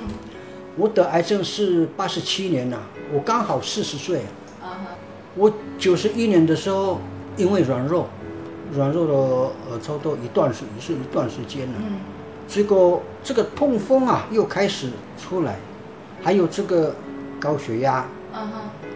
[0.75, 2.79] 我得癌症是八十七年了，
[3.13, 4.21] 我刚好四十岁。
[4.61, 4.95] 啊哈，
[5.35, 6.99] 我九十一年的时候，
[7.37, 8.07] 因为软弱，
[8.73, 11.73] 软弱了呃，差不多一段时也是一段时间了。
[11.77, 11.97] 嗯，
[12.47, 15.57] 结果这个痛风啊又开始出来，
[16.23, 16.95] 还有这个
[17.39, 18.05] 高血压。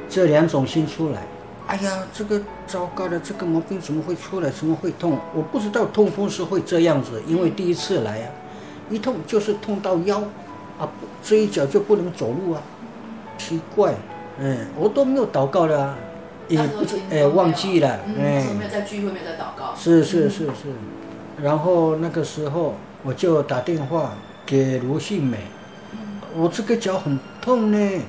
[0.10, 1.26] 这两种先出来。
[1.70, 4.50] 哎呀，这个糟糕了，这个毛病怎么会出来？
[4.50, 5.20] 怎么会痛？
[5.36, 8.28] 我不知道痛风是会这样子，因为第一次来啊，
[8.90, 10.20] 一痛就是痛到腰，
[10.80, 10.90] 啊，
[11.22, 12.62] 这一脚就不能走路啊，
[13.38, 13.94] 奇怪，
[14.40, 15.96] 嗯，我都没有祷告了，
[16.48, 18.16] 也不知哎忘记了，嗯，
[18.58, 19.76] 没有在聚会，没有在祷告。
[19.76, 20.74] 是是是是，
[21.40, 25.38] 然后那个时候我就打电话给卢信美，
[26.36, 28.02] 我这个脚很痛呢，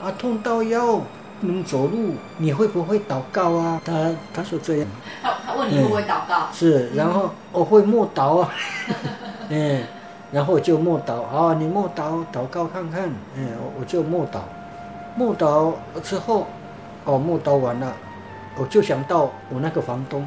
[0.00, 1.02] 啊，痛到腰。
[1.40, 3.80] 不能走路，你会不会祷告啊？
[3.84, 4.86] 他他说这样。
[5.22, 6.48] 他他问你会不会祷告？
[6.50, 8.52] 嗯、是，然后我会默祷啊。
[9.48, 9.82] 嗯，
[10.30, 13.08] 然后我就默祷啊，你默祷祷告看看。
[13.36, 13.48] 嗯，
[13.78, 14.40] 我就默祷，
[15.16, 15.72] 默祷
[16.02, 16.46] 之后，
[17.04, 17.92] 哦，默祷完了，
[18.56, 20.26] 我就想到我那个房东，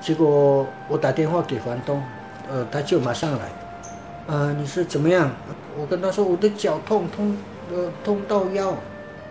[0.00, 2.02] 结果我打电话给房东，
[2.50, 3.40] 呃，他就马上来。
[4.28, 5.28] 呃，你是怎么样？
[5.76, 7.36] 我跟他说我的脚痛痛，
[7.72, 8.72] 呃，痛到腰。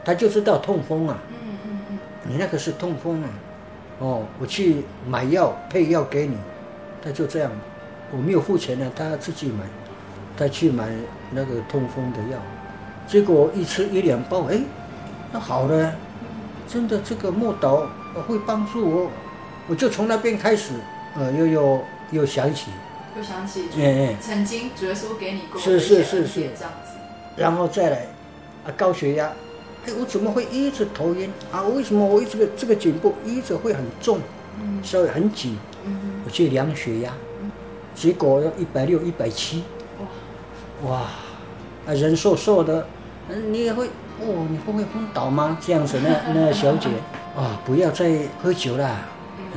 [0.04, 1.36] 他就知道痛风啊，嗯
[1.66, 3.30] 嗯嗯，你那个是痛风啊，
[4.00, 6.36] 哦，我去买药配药给你，
[7.04, 7.52] 他就这样，
[8.12, 9.64] 我没有付钱呢，他自己买，
[10.36, 10.90] 他去买
[11.30, 12.40] 那个痛风的药，
[13.08, 14.60] 结果一吃一两包，哎，
[15.32, 15.94] 那好了，
[16.68, 17.86] 真的这个默祷
[18.28, 19.12] 会帮助我，
[19.68, 20.74] 我就从那边开始，
[21.16, 22.72] 呃，又又又想起，
[23.16, 23.66] 又想起，
[24.20, 26.42] 曾经主耶稣给你过，是是是是。
[26.58, 26.98] 这样子，
[27.38, 28.08] 然后再来，
[28.66, 29.32] 啊，高血压。
[29.86, 31.64] 哎，我怎么会一直头晕啊？
[31.64, 34.20] 为什么我这个这个颈部一直会很重，
[34.84, 35.58] 稍微很紧？
[36.24, 37.12] 我去量血压，
[37.96, 39.64] 结果要一百六、一百七。
[40.86, 41.08] 哇，
[41.88, 42.86] 啊，人瘦瘦的，
[43.30, 43.88] 嗯，你也会
[44.20, 44.48] 哦？
[44.50, 45.58] 你会不会昏倒吗？
[45.60, 46.90] 这样子，那 那小姐
[47.36, 49.00] 啊，不要再喝酒了，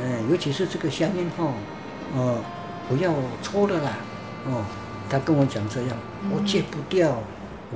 [0.02, 1.52] 嗯，尤其是这个香烟哈，
[2.14, 2.38] 哦，
[2.88, 3.90] 不要抽了啦，
[4.46, 4.64] 哦，
[5.10, 5.90] 他跟我讲这样，
[6.34, 7.18] 我戒不掉，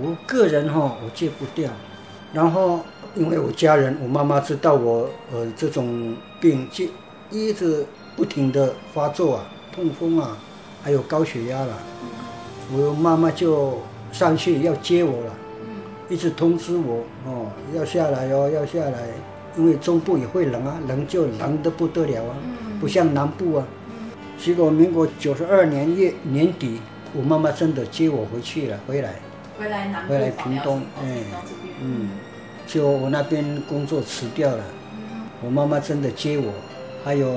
[0.00, 1.70] 我个人哈，我戒不掉。
[2.32, 2.80] 然后，
[3.14, 6.84] 因为我家人，我妈妈知道我呃这种病就
[7.30, 7.86] 一直
[8.16, 10.36] 不停的发作啊，痛风啊，
[10.82, 11.74] 还有高血压了，
[12.72, 13.78] 我妈妈就
[14.12, 15.32] 上去要接我了，
[16.08, 19.08] 一直通知我哦要下来哦要下来，
[19.56, 22.36] 因为中部也会冷啊，冷就冷的不得了啊，
[22.78, 23.66] 不像南部啊。
[24.38, 26.78] 结果民国九十二年月年底，
[27.14, 29.14] 我妈妈真的接我回去了，回来。
[29.58, 31.16] 回来南部，回来屏东，哎，
[31.82, 32.10] 嗯，
[32.66, 34.62] 就我那边工作辞掉了，
[35.42, 36.52] 我妈妈真的接我，
[37.04, 37.28] 还有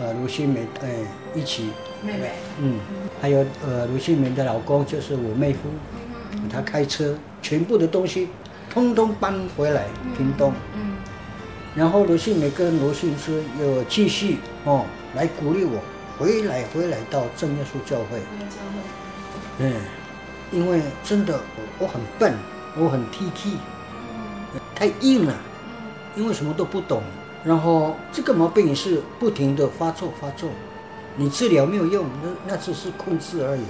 [0.00, 0.88] 呃卢新梅，哎，
[1.34, 1.70] 一起，
[2.02, 2.80] 妹妹，嗯，
[3.22, 5.60] 还有呃卢新梅的老公就是我妹夫，
[6.52, 8.28] 他开车，全部的东西
[8.68, 9.84] 通通搬回来
[10.16, 10.96] 屏东，嗯，
[11.76, 14.84] 然后卢新梅跟罗信之又继续哦
[15.14, 15.78] 来鼓励我
[16.18, 18.18] 回来回来到正耶稣教会，
[19.58, 19.72] 嗯。
[20.52, 21.40] 因为真的
[21.78, 22.34] 我很笨，
[22.76, 23.56] 我很 T T，
[24.74, 25.34] 太硬了，
[26.16, 27.02] 因为什么都不懂。
[27.44, 30.50] 然后这个毛病也是不停的发作发作，
[31.16, 33.62] 你治疗没有用，那那只是控制而已。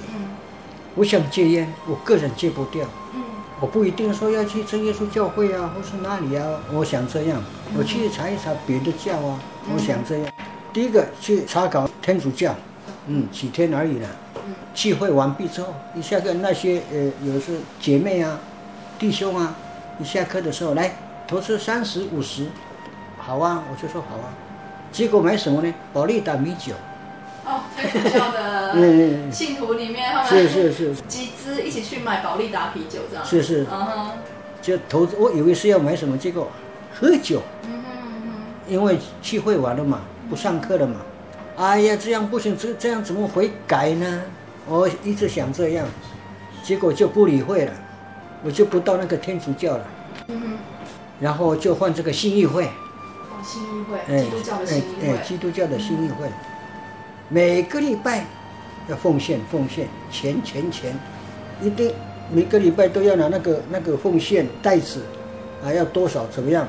[0.96, 2.84] 我想戒烟，我个人戒不掉。
[3.60, 6.60] 我不一定说要去真耶稣教会啊，或是哪里啊。
[6.72, 7.42] 我想这样，
[7.76, 9.38] 我去查一查别的教啊。
[9.72, 10.32] 我想这样，
[10.72, 12.54] 第一个去查搞天主教，
[13.06, 14.08] 嗯，几天而已了。
[14.74, 18.38] 聚会完毕之后，一下课那些呃，有的是姐妹啊、
[18.98, 19.54] 弟兄啊，
[19.98, 22.46] 一下课的时候来投资三十五十，
[23.18, 24.32] 好啊，我就说好啊。
[24.92, 25.72] 结果买什么呢？
[25.92, 26.72] 保利达米酒。
[27.44, 34.10] 哦，在学校的 嗯信徒里面，他们是是是集资一起去买保利达啤酒，这样是是嗯哼，
[34.60, 36.48] 就投资，我以为是要买什么，结果
[36.94, 37.84] 喝酒，嗯哼
[38.24, 38.32] 嗯
[38.68, 40.96] 因为聚会完了嘛，不上课了嘛。
[41.56, 44.22] 哎呀，这样不行，这这样怎么悔改呢？
[44.66, 45.86] 我一直想这样，
[46.62, 47.72] 结果就不理会了，
[48.42, 49.84] 我就不到那个天主教了，
[50.28, 50.58] 嗯哼，
[51.20, 56.28] 然后就换这个信义会，哦，信义会，哎基督教的信义哎哎会，基督教的信义会，
[57.28, 58.24] 每个礼拜
[58.88, 60.98] 要奉献奉献钱钱钱，
[61.60, 61.92] 一定
[62.30, 65.02] 每个礼拜都要拿那个那个奉献袋子，
[65.62, 66.66] 还要多少怎么样？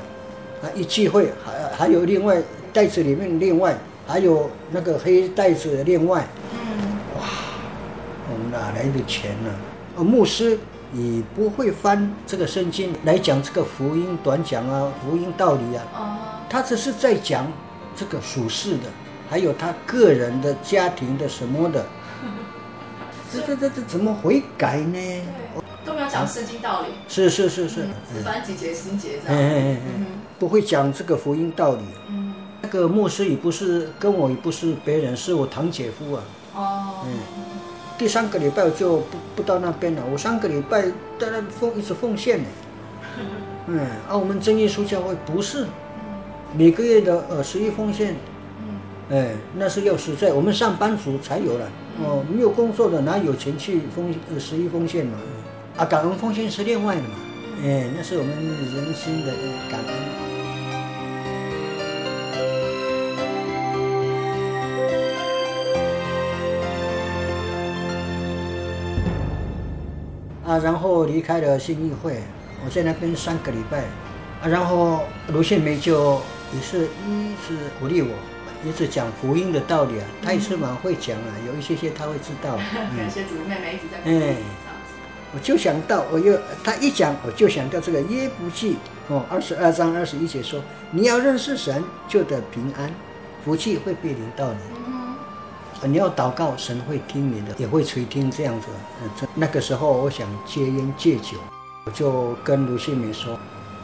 [0.62, 2.42] 啊，一聚会还还有另外
[2.74, 3.76] 袋子里面另外
[4.12, 6.98] 还有那个黑袋子的另外，嗯，
[8.30, 9.50] 我们哪来的钱呢、
[9.96, 10.04] 啊？
[10.04, 10.60] 牧师
[10.94, 15.84] 也不会翻这个圣经来讲这个福音短讲啊，福音道理啊。
[15.96, 16.18] 哦，
[16.50, 17.50] 他只是在讲
[17.96, 18.84] 这个属世的，
[19.30, 21.86] 还有他个人的家庭的什么的，
[23.32, 24.92] 这这这这怎么悔改呢？
[24.94, 25.24] 对，
[25.86, 30.06] 都没有讲圣经道理，是是是是，只翻几节心节这哎哎样，哎哎
[30.38, 31.84] 不会讲这个福音道理。
[32.72, 36.24] 个牧师也不是跟我，也不是别人，是我堂姐夫啊。
[36.56, 37.12] 哦，嗯，
[37.98, 40.84] 第三个礼拜我就不不到那边了，我三个礼拜
[41.20, 42.46] 在那奉一直奉献呢。
[43.68, 45.68] 嗯，啊，我们正耶稣教会不是
[46.56, 48.16] 每个月的呃十一奉献。
[49.12, 51.70] 哎，那是要实在，我们上班族才有了。
[52.02, 55.18] 哦，没有工作的哪有钱去奉呃十一奉献嘛？
[55.76, 57.16] 啊，感恩奉献是另外的嘛。
[57.62, 60.21] 哎，那是我们人心的呃感恩。
[70.52, 72.22] 啊，然后离开了信义会，
[72.66, 73.84] 我在那边三个礼拜，
[74.42, 76.22] 啊，然后卢宪梅就
[76.54, 78.10] 也是一直鼓励我。
[78.64, 82.58] 一直讲福音的道理啊，他也是蛮会讲啊，有一些些他会知道。
[82.96, 84.36] 感谢主妹妹一直在
[85.34, 88.76] 我就想到，我又他一讲，我就想到这个耶不记
[89.08, 92.94] 哦，二十二章二十一节说，你要认识神，就得平安，
[93.46, 94.91] 福气会被临到你。
[95.84, 98.68] 你要祷告，神会听你的，也会垂听这样子。
[99.04, 101.38] 嗯，那个时候我想戒烟戒酒，
[101.86, 103.38] 我就跟卢信明说，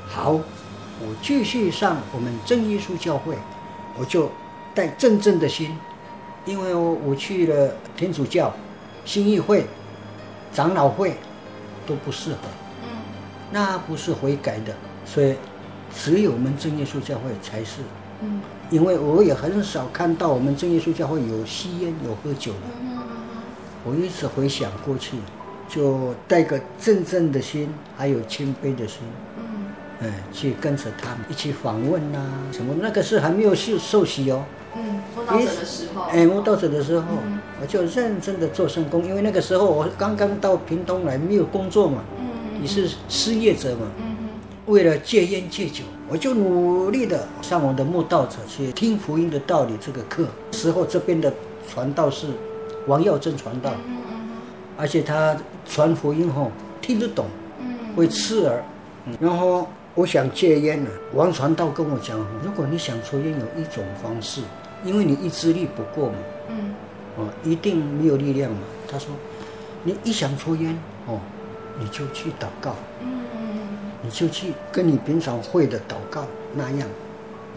[0.07, 3.35] 好，我继续上我们正耶稣教会，
[3.99, 4.29] 我就。
[4.75, 5.75] 带真正的心，
[6.45, 8.53] 因为我我去了天主教、
[9.05, 9.65] 新义会、
[10.53, 11.15] 长老会
[11.87, 12.37] 都不适合，
[12.83, 12.89] 嗯，
[13.49, 15.35] 那不是悔改的，所以
[15.91, 17.81] 只有我们正耶稣教会才是，
[18.21, 18.39] 嗯，
[18.70, 22.97] 因为我也很少看到我们正耶稣教会有吸烟、有喝酒的，嗯，
[23.86, 25.15] 我一直回想过去，
[25.70, 28.99] 就带个真正的心，还有谦卑的心。
[29.38, 34.43] 嗯，哎，去跟着他们一起访问呐、啊，什么那个是还没有受受洗哦。
[34.76, 44.28] 嗯，慕道者的时候，哎，慕道者的时候，嗯、我就认真的做圣工，因为那个时候我刚刚到屏东来，没有工作嘛，嗯，你是失业者嘛，嗯，
[44.68, 50.26] 为了戒烟戒酒，我就努力的向我的慕道者去听福音的道理这个课。
[50.51, 51.32] 时候这边的
[51.68, 52.28] 传道是
[52.88, 53.72] 王耀正传道，
[54.78, 55.36] 而且他
[55.68, 56.51] 传福音后
[56.82, 57.26] 听得懂，
[57.60, 58.64] 嗯，会刺耳，
[59.05, 64.41] 嗯，然后我想戒烟了，王传道跟我讲，如果你想抽烟，有一种方式。
[64.86, 66.16] 因为你意志力不够嘛，
[66.49, 66.72] 嗯，
[67.18, 68.60] 哦，一定没有力量嘛。
[68.88, 69.10] 他说，
[69.84, 70.78] 你一想抽烟，
[71.08, 71.20] 哦，
[71.80, 73.16] 你就去祷告，嗯，
[74.08, 76.88] 你就去跟你平常会的祷告那样，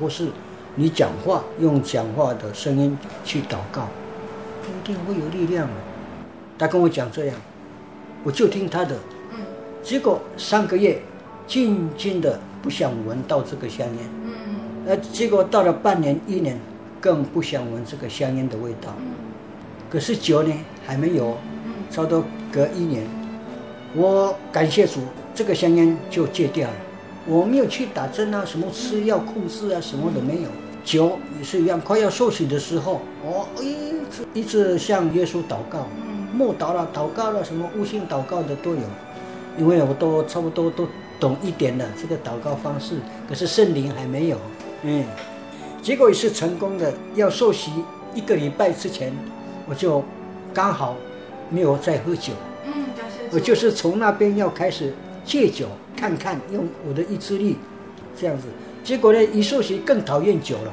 [0.00, 0.26] 或是
[0.74, 3.86] 你讲话用讲话的声音去祷告，
[4.64, 5.76] 一定会有力量嘛。
[6.58, 7.36] 他跟我讲这样，
[8.24, 8.96] 我就听他的，
[9.30, 9.38] 嗯，
[9.80, 11.00] 结果三个月，
[11.46, 14.32] 静静的不想闻到这个香烟，嗯，
[14.88, 16.58] 呃，结果到了半年一年。
[17.02, 18.94] 更不想闻这个香烟的味道，
[19.88, 20.52] 可是酒呢
[20.86, 21.34] 还没有，
[21.90, 22.22] 差不多
[22.52, 23.06] 隔一年，
[23.94, 25.00] 我感谢主，
[25.40, 26.74] 这个香烟就戒掉了。
[27.24, 30.48] 我没有去打针啊，什么吃药控制啊，什么都没有。
[30.84, 35.86] 酒也是一样，快要受洗的时候，我一直一直向耶稣祷告，
[36.34, 38.82] 默祷了，祷告了，什么悟性祷告的都有，
[39.56, 40.86] 因为我都差不多都
[41.18, 44.36] 懂一点了这个祷告方式，可是圣灵还没有，
[44.82, 45.02] 嗯。
[45.80, 46.92] 结果也是成功的。
[47.14, 47.70] 要受洗
[48.14, 49.10] 一个礼拜之前，
[49.66, 50.04] 我就
[50.52, 50.98] 刚好
[51.48, 52.34] 没有再喝酒。
[52.66, 52.84] 嗯，
[53.32, 54.92] 我就是从那边要开始
[55.24, 57.56] 戒酒，看看用我的意志力
[58.16, 58.44] 这样子。
[58.82, 60.72] 结果呢，一受洗更讨厌酒了。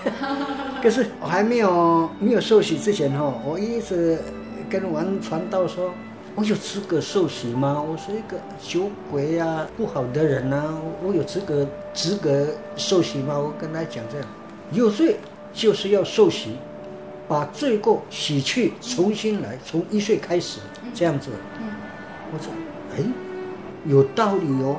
[0.82, 4.18] 可是我还没有没有受洗之前哈，我一直
[4.68, 5.92] 跟王传道说。
[6.36, 7.80] 我有资格受洗吗？
[7.80, 13.38] 我是一个酒鬼啊，不好的人啊，我有资格资格受洗吗？
[13.38, 14.26] 我跟他讲这样，
[14.72, 15.16] 有罪
[15.52, 16.56] 就是要受洗，
[17.28, 20.58] 把罪过洗去，重新来，从一岁开始
[20.92, 21.30] 这样子。
[22.32, 22.52] 我说，
[22.96, 23.04] 哎，
[23.86, 24.76] 有道理哦。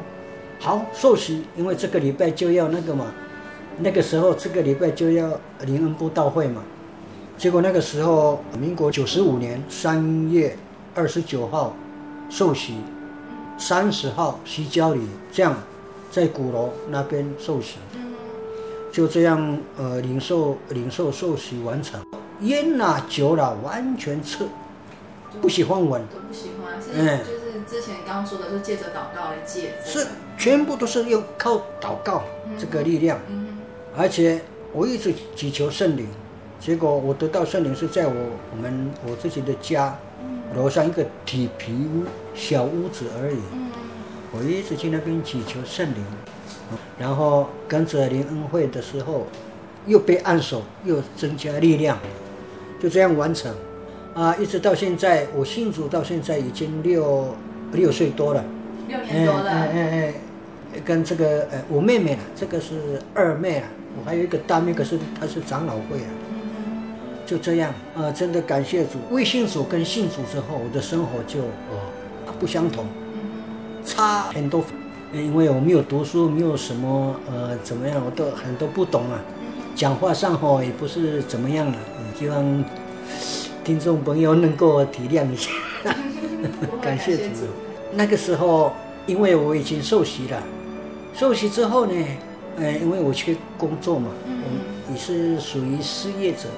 [0.59, 3.05] 好，受洗，因为这个礼拜就要那个嘛，
[3.79, 6.63] 那个时候这个礼拜就要灵恩布道会嘛。
[7.37, 10.57] 结果那个时候，民国九十五年三月
[10.93, 11.75] 二十九号
[12.29, 12.75] 受洗，
[13.57, 15.01] 三十号西郊礼，
[15.31, 15.55] 这样
[16.09, 17.75] 在鼓楼那边受洗。
[18.93, 21.99] 就这样，呃，领受领受受洗完成，
[22.39, 24.45] 烟啊酒了，完全撤，
[25.41, 26.73] 不喜欢闻，都不喜欢。
[26.93, 27.44] 嗯，就是
[27.76, 29.73] 之前刚说的，就借着祷告来借。
[29.84, 30.07] 是，
[30.38, 32.23] 全部都是要靠祷告
[32.57, 33.19] 这个力量。
[33.28, 33.57] 嗯，
[33.97, 34.39] 而且
[34.71, 36.07] 我一直祈求圣灵，
[36.57, 38.13] 结果我得到圣灵是在我
[38.51, 39.93] 我们我自己的家
[40.55, 43.39] 楼上一个铁皮屋小屋子而已。
[43.51, 43.69] 嗯，
[44.32, 46.05] 我一直去那边祈求圣灵。
[46.97, 49.28] 然后跟着灵恩会的时候，
[49.86, 51.99] 又被按手，又增加力量，
[52.82, 53.53] 就这样完成，
[54.13, 57.36] 啊，一直到现在，我信主到现在已经六
[57.74, 58.43] 六岁多了，
[58.88, 60.13] 六年多了，哎哎
[60.74, 63.68] 哎，跟这个呃我妹妹，这个是二妹啊，
[63.99, 66.09] 我还有一个大妹，可是她是长老会啊，
[67.26, 71.80] 就这样啊，真的感谢主，未信主跟信主之后，我的生活就哦
[72.39, 72.86] 不相同，
[73.86, 74.63] 差很多。
[75.13, 79.22] 因为我没有读书，没有什么呃怎么样，我都很多不懂啊。
[79.74, 81.78] 讲话上吼也不是怎么样了，
[82.18, 82.66] 希望
[83.63, 85.51] 听众朋友能够体谅一下。
[86.81, 87.45] 感谢主。
[87.91, 88.73] 那个时候，
[89.05, 90.41] 因为我已经受洗了，
[91.13, 91.93] 受洗之后呢，
[92.57, 96.49] 呃，因为我去工作嘛，我也是属于失业者。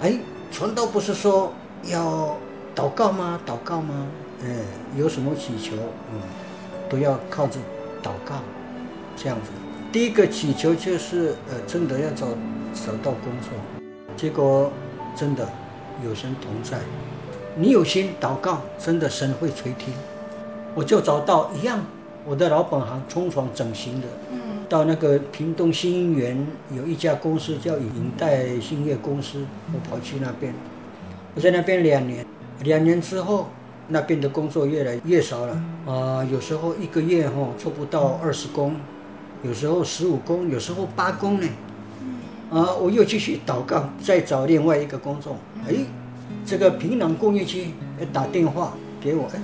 [0.00, 0.18] 哎，
[0.50, 1.52] 传道不是说
[1.84, 2.36] 要
[2.74, 3.40] 祷告吗？
[3.46, 4.06] 祷告吗？
[4.42, 4.56] 嗯，
[4.96, 5.76] 有什么祈求？
[6.12, 6.20] 嗯。
[6.90, 7.60] 都要靠着
[8.02, 8.36] 祷告，
[9.14, 9.50] 这样子。
[9.92, 12.26] 第一个祈求就是，呃，真的要找
[12.72, 13.50] 找到工作。
[14.16, 14.72] 结果
[15.14, 15.46] 真的
[16.02, 16.78] 有神同在，
[17.60, 19.92] 你有心祷告，真的神会垂听。
[20.74, 21.84] 我就找到一样，
[22.24, 24.38] 我的老本行冲床整形的，嗯，
[24.68, 26.46] 到那个屏东新园
[26.76, 30.54] 有一家公司叫影带兴业公司，我跑去那边，
[31.34, 32.24] 我在那边两年，
[32.62, 33.48] 两年之后。
[33.90, 35.54] 那边的工作越来越少了
[35.86, 38.76] 啊、呃，有时候一个月哈、哦、做不到二十工，
[39.42, 41.48] 有时候十五工，有时候八工呢。
[42.50, 45.36] 啊、呃，我又继续祷告，再找另外一个工作。
[45.66, 45.72] 哎，
[46.48, 47.66] 这个平壤工业区
[48.10, 48.72] 打电话
[49.02, 49.40] 给我，哎，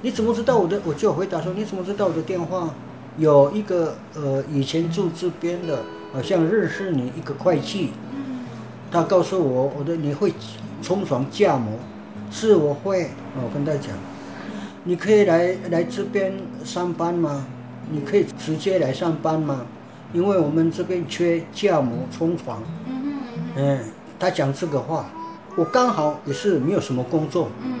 [0.00, 0.80] 你怎么知道我的？
[0.84, 2.68] 我就回答说，你怎么知道我的电话？
[3.16, 7.90] 有一个呃，以前住这边的，好像认识你一个会计，
[8.90, 10.34] 他告诉我，我的你会
[10.82, 11.78] 冲床架模。
[12.32, 13.90] 是我会，我跟他讲，
[14.82, 16.32] 你可以来来这边
[16.64, 17.46] 上班吗？
[17.88, 19.64] 你可以直接来上班吗？
[20.12, 22.60] 因为我们这边缺架模冲床。
[23.54, 23.78] 嗯，
[24.18, 25.08] 他讲这个话，
[25.56, 27.48] 我刚好也是没有什么工作。
[27.62, 27.74] 嗯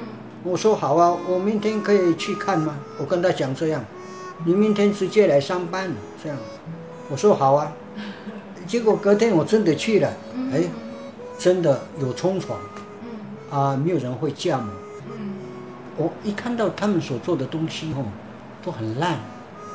[0.44, 2.76] 我说好啊，我明天可以去看吗？
[2.98, 3.84] 我跟他讲这样，
[4.44, 5.88] 你明天直接来上班，
[6.20, 6.36] 这样。
[7.08, 7.72] 我说好啊，
[8.66, 10.12] 结果隔天我真的去了，
[10.52, 10.64] 哎，
[11.38, 12.58] 真的有冲床。
[13.50, 14.66] 啊，没有人会架模。
[15.12, 15.34] 嗯，
[15.96, 18.04] 我一看到他们所做的东西哦，
[18.64, 19.20] 都很烂，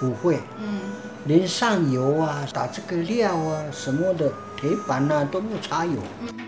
[0.01, 0.37] 不会。
[0.59, 0.81] 嗯，
[1.27, 4.29] 连上油啊、打这个料啊什么的，
[4.59, 5.93] 铁板啊都没有擦油。
[6.19, 6.46] 嗯嗯，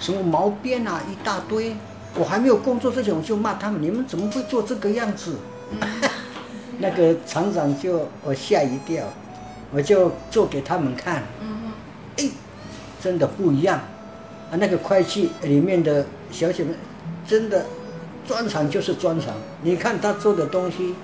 [0.00, 1.74] 什么毛边啊一大堆，
[2.16, 5.36] 我还没有工作之前我就骂他们，你们怎么会做这个样子？
[5.70, 5.80] 嗯、
[6.78, 9.04] 那个厂长就我吓一跳，
[9.72, 11.22] 我就做给他们看。
[11.40, 11.72] 嗯，
[12.18, 12.30] 哎，
[13.00, 13.78] 真的不一样。
[14.50, 16.74] 啊，那个会计里面的小姐们，
[17.26, 17.64] 真的
[18.26, 19.34] 专长就是专长。
[19.62, 20.94] 你看他做的东西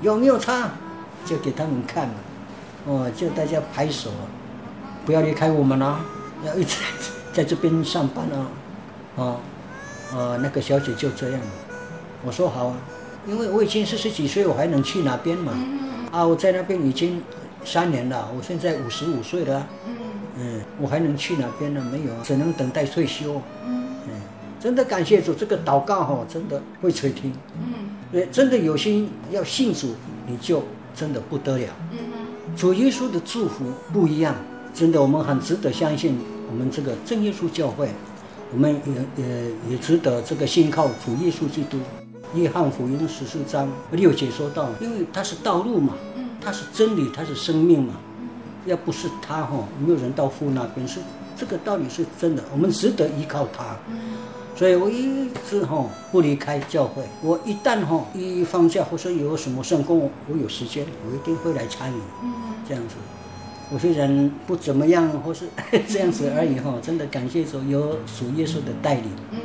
[0.00, 0.70] 有没有差，
[1.26, 2.14] 就给他们看了。
[2.86, 4.10] 哦，就大家拍手，
[5.04, 6.00] 不要离开我们了，
[6.46, 6.76] 要一直
[7.34, 8.46] 在这边上班啊。
[9.16, 9.22] 啊，
[10.16, 11.40] 啊，那个小姐就这样。
[12.24, 12.76] 我说好啊，
[13.28, 15.52] 因为我已经四十几岁，我还能去哪边嘛？
[16.10, 17.22] 啊，我在那边已经
[17.64, 19.66] 三年了，我现在五十五岁了。
[20.36, 21.84] 嗯，我还能去哪边呢？
[21.92, 23.40] 没有啊，只能等待退休。
[23.66, 23.84] 嗯，
[24.58, 27.32] 真的感谢主，这个祷告哈，真的会垂听。
[28.12, 29.94] 嗯，真的有心要信主，
[30.26, 30.64] 你就
[30.94, 31.68] 真的不得了。
[31.92, 31.98] 嗯，
[32.56, 34.34] 主耶稣的祝福不一样，
[34.74, 36.18] 真的我们很值得相信。
[36.50, 37.88] 我们这个正耶稣教会，
[38.52, 41.78] 我们也也也值得这个信靠主耶稣基督。
[42.34, 45.94] 约翰福音十四章六节说到，因为它是道路嘛，
[46.40, 47.94] 它是真理，它是生命嘛。
[48.66, 50.98] 要不是他哈，没有人到父那边，是
[51.36, 53.76] 这个道理是真的，我们值得依靠他。
[54.56, 57.02] 所以我一直哈不离开教会。
[57.22, 62.00] 我一旦哈一放假或者有什么圣工，我有时间，我一定会来参与。
[62.66, 62.94] 这样子，
[63.72, 65.46] 我虽然不怎么样，或是
[65.88, 69.38] 这样子而已哈，真的感谢主有主耶稣的带领，嗯，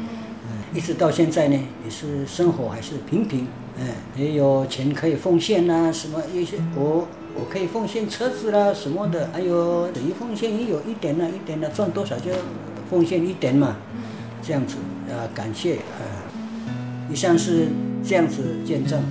[0.73, 3.47] 一直到现在呢，也是生活还是平平，
[3.77, 12.31] 嗯，也有钱可以奉献呐，什么一些我我可以奉献车子啦什么的，还有等于奉献也有一点呢，一点呢，赚多少就
[12.89, 13.77] 奉献一点嘛，
[14.41, 14.75] 这样子
[15.09, 16.03] 啊，感谢啊，
[17.09, 17.67] 以上是
[18.03, 19.01] 这样子见证。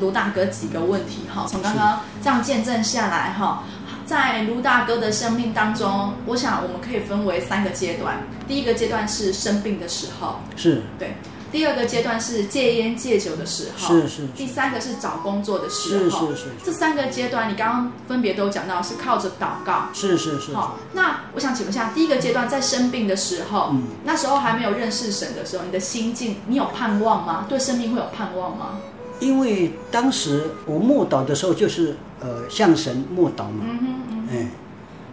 [0.00, 3.64] 卢大哥几个问题哈，从刚刚这样见证下来哈，
[4.06, 8.16] 在卢大哥的生命当中，我想我们可以分为三个阶段。
[8.46, 11.08] 第一个阶段是生病的时候，是对；
[11.52, 16.44] 第二个阶段是戒烟戒酒的时候，是是，是；第三个是找工作的时候，是是是。
[16.64, 20.54] 这三个阶段，你刚刚分别都讲到是靠着祷告，是是是。
[20.54, 27.44] 好，那我想请问一下，第一个阶段在生病的时候，嗯，那时候还没有认识神的时候，你的心境，你有盼望吗？
[27.50, 28.78] 对生命会有盼望吗？
[29.20, 33.78] 因为当时我默祷的时候，就是呃向神默祷嘛，嗯
[34.10, 34.48] 嗯，哎，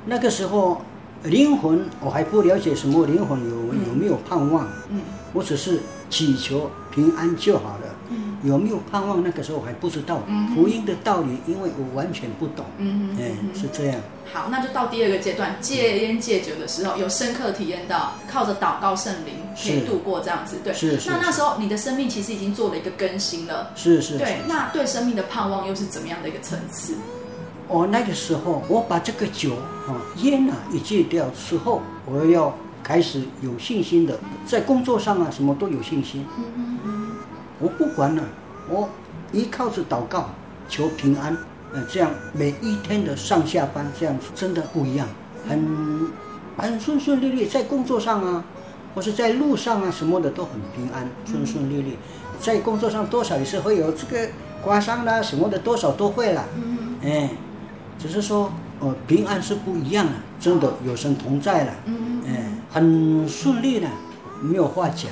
[0.06, 0.82] 那个时候
[1.24, 3.56] 灵魂我还不了解什么灵魂有
[3.90, 5.02] 有没有盼望，嗯，
[5.34, 5.80] 我只是
[6.10, 7.85] 祈求平安就好了。
[8.46, 9.24] 有没有盼望？
[9.24, 10.22] 那个时候我还不知道
[10.54, 12.66] 福音的道理，因为我完全不懂。
[12.78, 14.00] 嗯嗯，是这样。
[14.32, 20.58] 好，那就到第二个阶段，戒烟戒酒的时候，有深刻体验到靠着祷告圣灵可以度过这样子。
[20.64, 21.10] 对，是是。
[21.10, 23.72] 那那时候你的生命其实已经做了一个更新了。
[23.76, 24.18] 是是。
[24.18, 26.96] 对，那对生命的盼望又是怎么样的一个层次？
[27.68, 29.56] 哦，那个时候我把这个酒
[29.88, 36.26] 啊烟啊一戒掉之后，我要开始有信心的，在工作上啊什么都有信心。
[36.38, 36.65] 嗯嗯嗯。
[37.60, 38.24] 我不管了，
[38.70, 38.90] 我
[39.32, 40.30] 依靠着祷告
[40.68, 41.38] 求平安，
[41.74, 45.08] 呃，这样每一天的上下班这样子真的不一样，
[45.48, 46.10] 很
[46.58, 48.44] 很顺顺利利，在工作上啊，
[48.94, 51.98] 或是在路上啊什么的都很平安，顺顺利利。
[52.40, 54.28] 在工作上多少也是会有这个
[54.62, 56.46] 刮伤啦什么的，多少都会了，
[57.02, 57.30] 哎，
[57.98, 58.52] 只是说
[58.82, 61.74] 呃平安是不一样的，真的有神同在了，
[62.28, 63.88] 哎，很顺利的，
[64.42, 65.10] 没有话讲。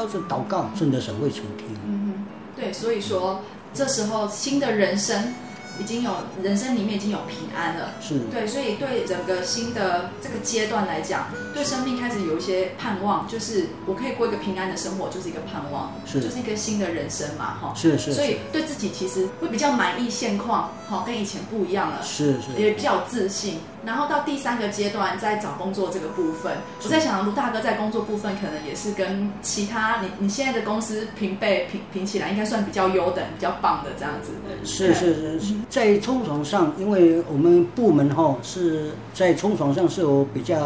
[0.00, 1.66] 靠着祷告，真的是会倾听。
[1.86, 2.24] 嗯，
[2.56, 3.42] 对，所以说
[3.74, 5.34] 这时候新的人生
[5.78, 6.10] 已经有
[6.42, 7.90] 人生里面已经有平安了。
[8.00, 17.74] 是，对，所以对整个新的这个阶段来讲，对生命开始有一些盼望，就是我可以过一个平安的生活，就是一个盼望，是，就是一个新的人生嘛，哈。
[17.76, 18.14] 是是。
[18.14, 22.02] 所以对自己其实会比较满意现况，哈，跟以前不一样了。
[22.02, 22.58] 是是。
[22.58, 23.58] 也比较自信。
[23.84, 26.52] 然后到第三个阶段，在找工作这个部分，
[26.84, 34.32] 我在想，卢大哥在工作部分可能也是跟其他你你现在的公司平辈平平起来，应该算比较优等、比较棒的这样子。
[34.64, 40.58] 是是是，在冲床上，因为我们部门哈是在冲床上是有比较，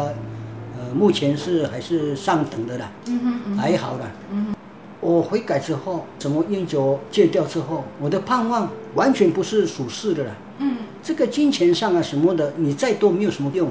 [0.77, 4.11] 呃，目前是还是上等的啦，嗯哼，嗯哼还好啦。
[4.29, 4.55] 嗯哼，
[4.99, 10.31] 我悔改之后，什么烟酒戒掉之后，我的盼望完全不是属世的了。
[10.57, 10.77] 嗯。
[11.05, 13.69] 这个金钱上啊什么的，你再多没有什么用，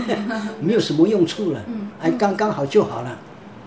[0.62, 1.62] 没有什么用处了，
[1.98, 3.18] 还刚刚好就好了，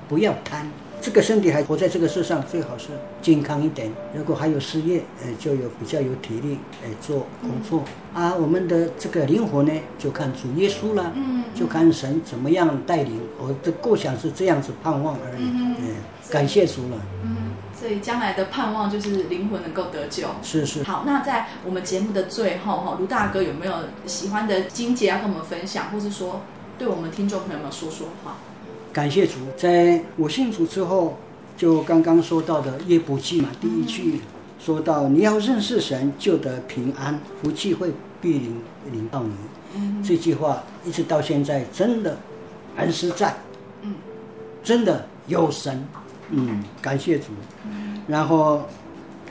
[0.09, 0.68] 不要贪。
[0.99, 2.88] 这个身体还活在这个世上，最好是
[3.22, 3.91] 健康一点。
[4.16, 7.84] 如果还有事业，呃，就有比较有体力来做工作。
[8.16, 11.14] 啊，我们的这个灵魂呢，就看主耶稣了，
[11.53, 13.20] 就看神怎么样带领。
[13.38, 15.76] 我的构想是这样子盼望而已，嗯，
[16.32, 16.97] 感谢主了。
[17.84, 20.29] 所以将来的盼望就是灵魂能够得救。
[20.41, 20.84] 是是。
[20.84, 23.73] 好，那在我们节目的最后，哈，卢大哥有没有
[24.05, 26.43] 喜欢的经节要跟我们分享，或是说
[26.77, 28.38] 对我们听众朋友们说说话？
[28.93, 31.17] 感谢主，在我信主之后，
[31.57, 34.21] 就刚刚说到的约伯记嘛，第一句
[34.57, 38.61] 说到你要认识神，就得平安，福气会必临
[38.93, 39.34] 临到你。
[39.75, 40.01] 嗯。
[40.01, 42.17] 这句话一直到现在真的
[42.77, 43.36] 很实在。
[43.81, 43.93] 嗯。
[44.63, 45.86] 真的有神。
[46.29, 47.25] 嗯，感谢主。
[48.08, 48.64] 然后，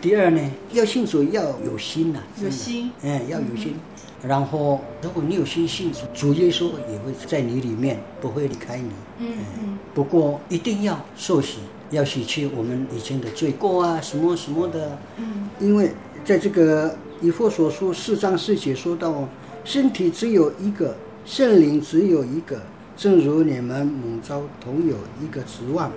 [0.01, 0.41] 第二呢，
[0.73, 3.75] 要信主要有心呐、啊，有心，哎，要有心。
[4.23, 8.91] 嗯、然后，如果你有心信主，主耶稣也会在你里面，不会离开你。
[9.19, 9.79] 嗯嗯。
[9.93, 11.59] 不过一定要受洗，
[11.91, 14.99] 要洗去我们以前的罪过啊，什么什么的。
[15.19, 15.49] 嗯。
[15.61, 15.93] 因为
[16.25, 19.29] 在这个以佛所书四章四节说到，
[19.65, 22.61] 身体只有一个，圣灵只有一个，
[22.97, 25.93] 正如你们母召同有一个指望。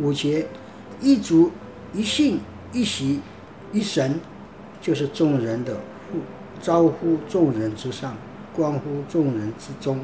[0.00, 0.46] 五节，
[1.00, 1.50] 一主、
[1.96, 2.38] 一信、
[2.74, 3.20] 一喜、
[3.72, 4.20] 一神，
[4.82, 5.74] 就是众人的
[6.12, 6.18] 呼，
[6.60, 8.14] 招呼众人之上，
[8.54, 9.98] 关乎众人之中，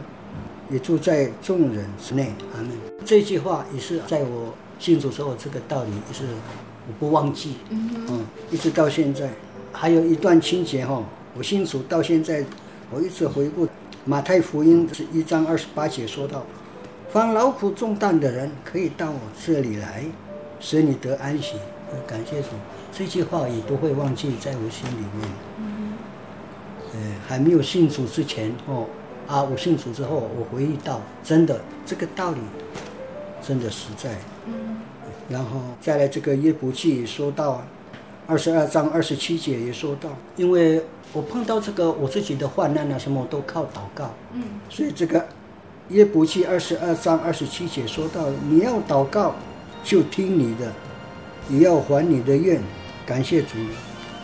[0.70, 2.32] 也住在众人之内。
[2.54, 2.70] 阿门。
[3.04, 6.24] 这句话也是在我信主之后，这个道理也是
[6.88, 7.56] 我不忘记。
[7.68, 9.28] 嗯，嗯，一直到现在，
[9.70, 11.04] 还有一段情节哈，
[11.36, 12.42] 我信主到现在，
[12.90, 13.68] 我一直回顾
[14.06, 16.42] 马太福音是一章二十八节说到。
[17.10, 20.06] 凡劳苦重担的人，可以到我这里来，
[20.58, 21.56] 使你得安息。
[22.06, 22.48] 感谢主，
[22.92, 25.28] 这句话也不会忘记在我心里面。
[25.58, 25.92] 嗯，
[26.92, 28.86] 呃，还没有信主之前哦，
[29.26, 32.38] 啊，我信主之后，我回忆到，真的这个道理，
[33.42, 34.16] 真的实在。
[34.46, 34.78] 嗯，
[35.28, 37.62] 然后再来这个约伯记也说到，
[38.26, 40.82] 二十二章二十七节也说到，因为
[41.12, 44.10] 我碰到这个我自己的患难啊，什么我都靠祷告。
[44.32, 45.24] 嗯，所以这个
[45.88, 49.34] 约伯记二十二章二十七节说到，你要祷告，
[49.84, 50.72] 就听你的。
[51.52, 52.58] 也要还你的愿，
[53.04, 53.58] 感谢主，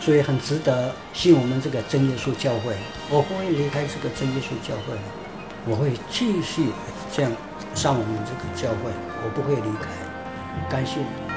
[0.01, 2.73] 所以很值得信我们这个真耶稣教会。
[3.07, 4.97] 我不会离开这个真耶稣教会，
[5.67, 6.63] 我会继续
[7.15, 7.31] 这样
[7.75, 8.89] 上我们这个教会，
[9.23, 9.89] 我不会离开。
[10.67, 11.28] 感谢。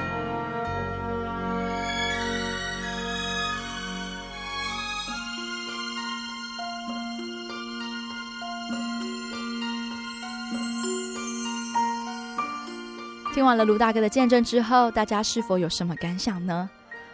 [13.43, 16.69] 听完了卢大哥的见证之后，大家是否有什么感想呢？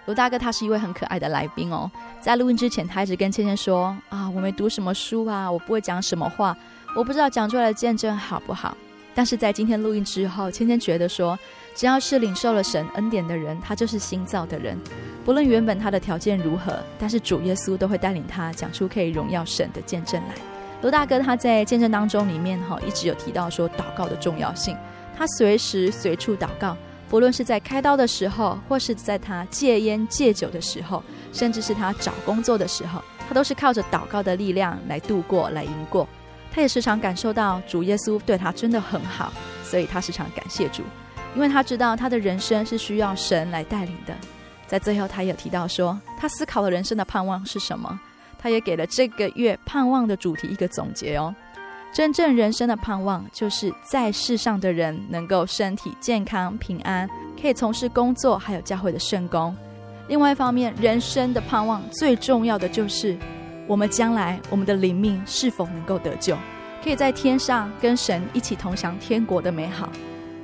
[0.06, 1.90] 卢大哥他是一位很可爱的来宾哦，
[2.22, 6.56] 在录音之前，他一直跟芊芊说啊，我没读什么书啊，我不会讲什么话，
[6.96, 8.78] 我不知道讲出来的见证好不好。
[9.16, 11.36] 但是在今天录音之后，芊芊觉得说，
[11.74, 14.78] 只要是领受了神恩典的人，他就是新造的人，
[15.26, 20.36] 不论原本他的条件如何，但是主耶稣都会带领他讲出可以荣耀神的见证来。
[20.84, 24.78] 卢大哥他在见证当中里面哈，一直有提到说祷告的重要性。
[25.20, 26.78] 他随时随处祷告，
[27.10, 31.04] 不论是在开刀的时候，或是在他戒烟戒酒的时候，
[31.34, 36.08] 甚至是他找工作的时候，他都是靠着祷告的力量来度过、来赢过。
[36.54, 40.84] 他也时常感受到主耶稣对他真的很好，所以他时常感谢主，
[41.36, 44.16] 因为他知道他的人生是需要神来带领的。
[44.68, 48.00] 在最后，他也提到说，他思考了人生的盼望是什么，
[48.38, 51.36] 他也给了这个月盼望的主题一个总结哦。
[51.92, 57.10] 真正人生的盼望，就是在世上的人能够身体健康、平安，
[57.42, 59.56] 可以从事工作，还有教会的圣工。
[60.08, 63.18] 另外一方面，人生的盼望最重要的就是，
[63.68, 66.38] 我们将来我们的灵命是否能够得救，
[66.84, 69.90] 可以在天上跟神一起同享天国的美好。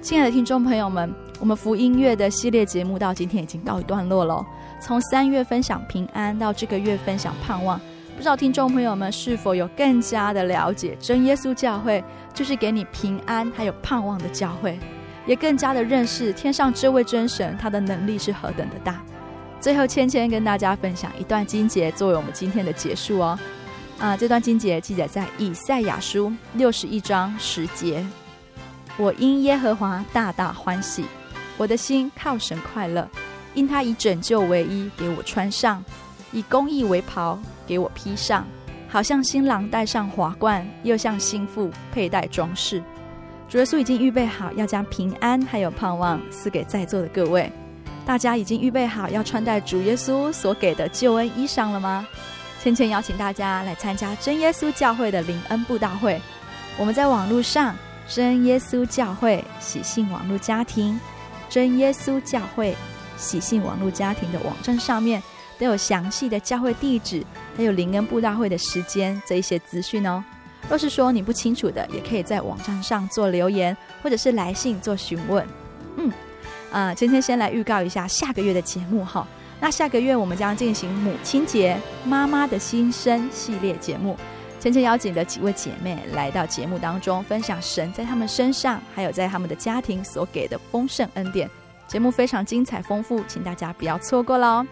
[0.01, 4.45] 亲爱的听众朋友们，我们福音乐的系列节目到今天已经告一段落了。
[4.79, 7.79] 从三月分享平安，到这个月分享盼望。
[8.15, 12.01] 不知道听众朋友们是否有更加的了解真耶稣教会，
[12.33, 14.79] 就是给你平安还有盼望的教会，
[15.25, 19.01] 也更加的认识天上这位真神，他的能力是何等的大。
[19.59, 23.37] 最后，芊芊跟大家分享一段经节，作为我们今天的结束哦。
[23.99, 28.05] 啊，这段经节记载在以赛亚书六十一章十节
[28.97, 31.03] ：“我因耶和华大大欢喜，
[31.57, 33.09] 我的心靠神快乐，
[33.53, 35.83] 因他以拯救为衣给我穿上。”
[36.35, 38.45] 以公义为袍给我披上，
[38.89, 42.83] 好像新郎戴上华冠，又像新妇佩戴装饰。
[43.47, 47.49] 主耶稣已经预备好要将平安还有盼望赐给在座的各位。
[48.05, 52.05] 大家已经预备好要穿戴主耶稣所给的救恩衣裳了吗？
[52.61, 56.19] 芊芊邀请大家来参加真耶稣教会的灵恩布道会。
[56.77, 57.73] 我们在网络上
[58.09, 60.99] 真耶稣教会喜信网络家庭，
[61.47, 62.75] 真耶稣教会
[63.15, 65.23] 喜信网络家庭的网站上面。
[65.57, 67.23] 都有详细的教会地址，
[67.55, 70.23] 还有灵恩布道会的时间这一些资讯哦。
[70.67, 75.45] 若是说你不清楚的，也可以在网站上做留言，或者是来信做询问。
[75.97, 76.09] 嗯，
[76.71, 79.27] 啊、呃，今天先来预告一下下个月的节目哈。
[79.59, 84.17] 那下个月我们将进行母亲节妈妈的心声系列节目，
[84.59, 91.49] 芊芊邀请的几位姐妹来到节目当中，分享神在他们身上，还有在他们的家庭所给的丰盛恩典。
[91.87, 94.65] 节目非常精彩丰富，请大家不要错过喽。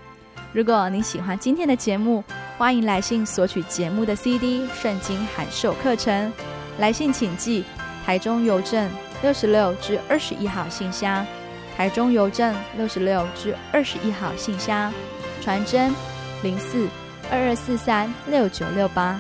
[0.54, 2.24] 如果您喜欢今天的节目，
[2.60, 6.30] 欢迎来信索取节目的 CD《圣经函授课程》。
[6.78, 7.64] 来信请寄
[8.06, 8.88] 台中邮政
[9.24, 11.26] 六十六至二十一号信箱，
[11.76, 14.94] 台中邮政六十六至二十一号信箱，
[15.42, 15.92] 传真
[16.44, 16.88] 零四
[17.32, 19.20] 二二四三六九六八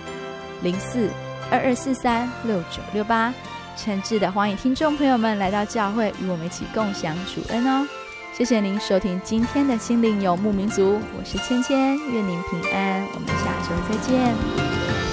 [0.61, 1.09] 零四
[1.49, 3.33] 二二四三六九六八。
[3.75, 7.87] 诚挚的欢迎听众朋友们来到教会，与我们一起共享主恩哦。
[8.35, 15.12] 谢谢您收听今天的心灵游牧民族，我是芊芊，愿您平安，我们下周再见。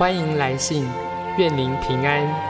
[0.00, 0.88] 欢迎来信，
[1.36, 2.49] 愿您平安。